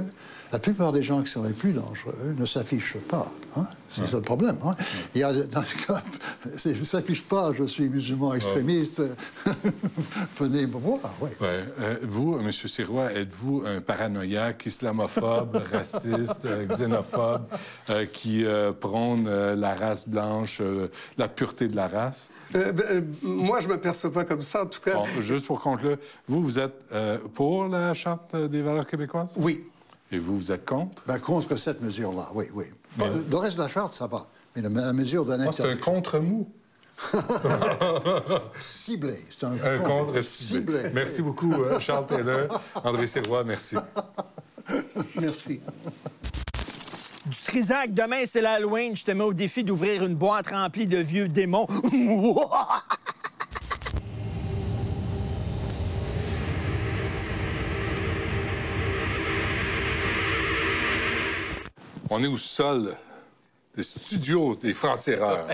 [0.52, 3.32] la plupart des gens qui sont les plus dangereux ne s'affichent pas.
[3.56, 3.66] hein.
[3.90, 4.58] C'est ça le problème.
[4.66, 4.76] hein.
[5.16, 6.02] Il y a dans le cas,
[6.46, 9.02] ne s'affiche pas, je suis musulman extrémiste,
[10.40, 11.00] venez me voir.
[11.22, 11.30] Ouais.
[11.42, 12.52] Euh, vous, M.
[12.52, 17.44] Sirois, êtes-vous un paranoïaque, islamophobe, raciste, euh, xénophobe,
[17.90, 20.88] euh, qui euh, prône euh, la race blanche, euh,
[21.18, 22.30] la pureté de la race?
[22.56, 24.94] Euh, ben, moi, je ne me perçois pas comme ça, en tout cas.
[24.96, 29.36] Bon, juste pour conclure, vous, vous êtes euh, pour la Charte des valeurs québécoises?
[29.38, 29.64] Oui.
[30.12, 31.04] Et vous, vous êtes contre?
[31.06, 32.66] Ben, contre cette mesure-là, oui, oui.
[32.98, 34.26] Le reste de la charte, ça va.
[34.56, 36.48] Mais la, mesure d'un c'est un contre-mou.
[38.60, 39.14] ciblé.
[39.38, 40.90] C'est un, Un contre ciblé.
[40.94, 42.48] Merci beaucoup, euh, Charles Taylor.
[42.84, 43.76] André Sirois, merci.
[45.22, 45.62] Merci.
[47.26, 48.96] Du Trisac, demain, c'est l'Halloween.
[48.96, 51.68] Je te mets au défi d'ouvrir une boîte remplie de vieux démons.
[62.10, 62.96] On est au sol
[63.76, 65.46] des studios des francs-tireurs.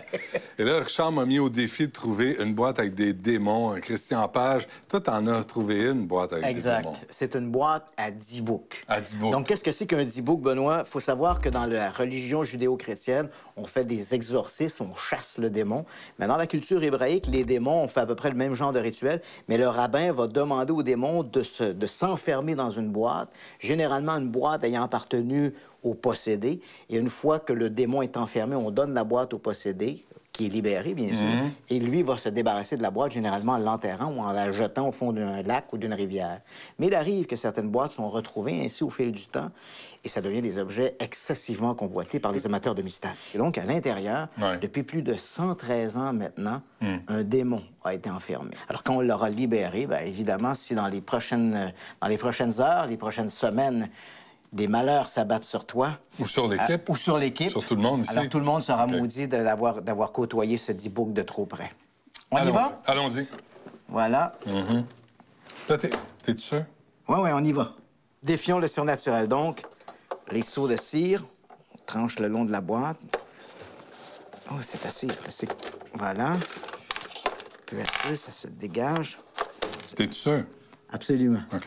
[0.57, 3.71] Et là, Richard m'a mis au défi de trouver une boîte avec des démons.
[3.71, 6.77] Un Christian Page, toi, t'en as trouvé une boîte avec Exact.
[6.77, 6.97] des démons.
[7.09, 8.85] C'est une boîte à 10 books.
[8.87, 9.31] À 10 books.
[9.33, 10.83] Donc, qu'est-ce que c'est qu'un 10 books, Benoît?
[10.85, 13.27] Il faut savoir que dans la religion judéo-chrétienne,
[13.57, 15.83] on fait des exorcismes, on chasse le démon.
[16.17, 18.71] Mais dans la culture hébraïque, les démons, on fait à peu près le même genre
[18.71, 19.21] de rituel.
[19.49, 24.13] Mais le rabbin va demander au démon de, se, de s'enfermer dans une boîte, généralement
[24.13, 25.53] une boîte ayant appartenu
[25.83, 26.61] au possédé.
[26.89, 30.47] Et une fois que le démon est enfermé, on donne la boîte au possédé qui
[30.47, 31.51] est libéré, bien sûr, Mhm.
[31.69, 34.87] et lui va se débarrasser de la boîte, généralement en l'enterrant ou en la jetant
[34.87, 36.41] au fond d'un lac ou d'une rivière.
[36.79, 39.51] Mais il arrive que certaines boîtes sont retrouvées ainsi au fil du temps,
[40.03, 43.13] et ça devient des objets excessivement convoités par les amateurs de mystère.
[43.35, 44.57] Et donc, à l'intérieur, Ouais.
[44.57, 46.97] depuis plus de 113 ans maintenant, Hmm.
[47.09, 48.55] un démon a été enfermé.
[48.69, 51.71] Alors, quand on l'aura libéré, bien évidemment, si dans les, prochaines,
[52.01, 53.87] dans les prochaines heures, les prochaines semaines,
[54.53, 55.97] des malheurs s'abattent sur toi.
[56.19, 56.69] Ou sur l'équipe.
[56.89, 57.49] euh, ou sur l'équipe.
[57.49, 58.11] Sur tout le monde ici.
[58.11, 61.71] Alors, tout le monde sera maudit d'avoir, d'avoir côtoyé ce 10 book de trop près.
[62.31, 62.53] On y Allons-y.
[62.53, 62.81] va?
[62.85, 63.27] Allons-y.
[63.89, 64.35] Voilà.
[64.45, 64.85] Mhm.
[65.67, 65.89] Toi, t'es-
[66.23, 66.63] t'es-tu sûr?
[67.07, 67.73] Oui, oui, on y va.
[68.21, 69.27] Défions le surnaturel.
[69.27, 69.63] Donc,
[70.31, 71.23] les seaux de cire,
[71.73, 72.99] on tranche le long de la boîte.
[74.51, 75.47] Oh, c'est assez, c'est assez.
[75.95, 76.33] Voilà.
[77.65, 79.17] Peu à peu, ça se dégage.
[79.95, 80.43] T'es-tu sûr?
[80.91, 81.41] Absolument.
[81.53, 81.61] OK.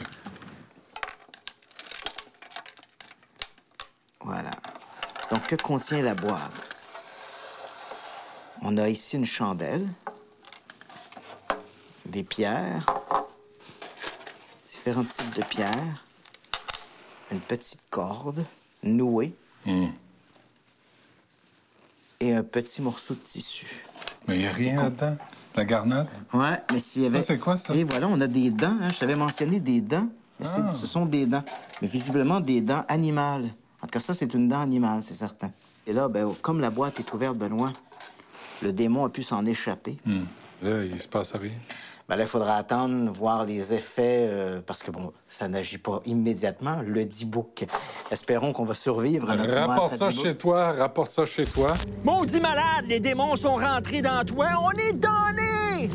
[4.26, 4.50] Voilà.
[5.30, 6.74] Donc, que contient la boîte?
[8.62, 9.86] On a ici une chandelle,
[12.06, 12.86] des pierres,
[14.68, 16.04] différents types de pierres,
[17.30, 18.44] une petite corde
[18.82, 19.32] nouée
[19.64, 19.88] Hmm.
[22.20, 23.84] et un petit morceau de tissu.
[24.28, 25.16] Mais il n'y a rien là-dedans?
[25.56, 26.08] La garnotte?
[26.32, 27.20] Ouais, mais s'il y avait...
[27.20, 27.74] Ça, c'est quoi, ça?
[27.74, 28.76] Et voilà, on a des dents.
[28.80, 28.88] hein.
[28.92, 30.08] Je t'avais mentionné des dents.
[30.38, 30.72] Mais Ah.
[30.72, 31.42] ce sont des dents.
[31.82, 33.48] Mais visiblement des dents animales.
[33.86, 35.52] En tout cas, ça, c'est une dent animale, c'est certain.
[35.86, 37.72] Et là, ben, comme la boîte est ouverte, Benoît,
[38.60, 39.96] le démon a pu s'en échapper.
[40.04, 40.24] Hmm.
[40.60, 41.52] Là, il se passe rien.
[42.08, 46.02] Ben là, il faudra attendre, voir les effets, euh, parce que, bon, ça n'agit pas
[46.04, 47.64] immédiatement, le 10 book.
[48.10, 51.44] Espérons qu'on va survivre à notre Rapporte ça à 10 chez toi, rapporte ça chez
[51.44, 51.72] toi.
[52.02, 54.48] Maudit malade, les démons sont rentrés dans toi.
[54.62, 55.90] On est donnés!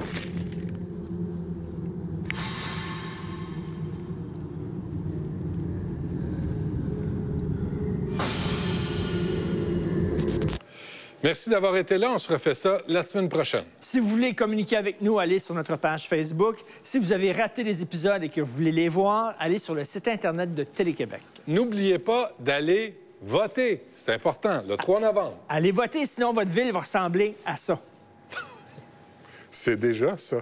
[11.23, 12.09] Merci d'avoir été là.
[12.15, 13.63] On se refait ça la semaine prochaine.
[13.79, 16.55] Si vous voulez communiquer avec nous, allez sur notre page Facebook.
[16.81, 19.83] Si vous avez raté les épisodes et que vous voulez les voir, allez sur le
[19.83, 21.21] site Internet de Télé-Québec.
[21.47, 23.83] N'oubliez pas d'aller voter.
[23.95, 25.37] C'est important, le 3 novembre.
[25.47, 27.79] Allez voter, sinon votre ville va ressembler à ça.
[29.51, 30.41] C'est déjà ça.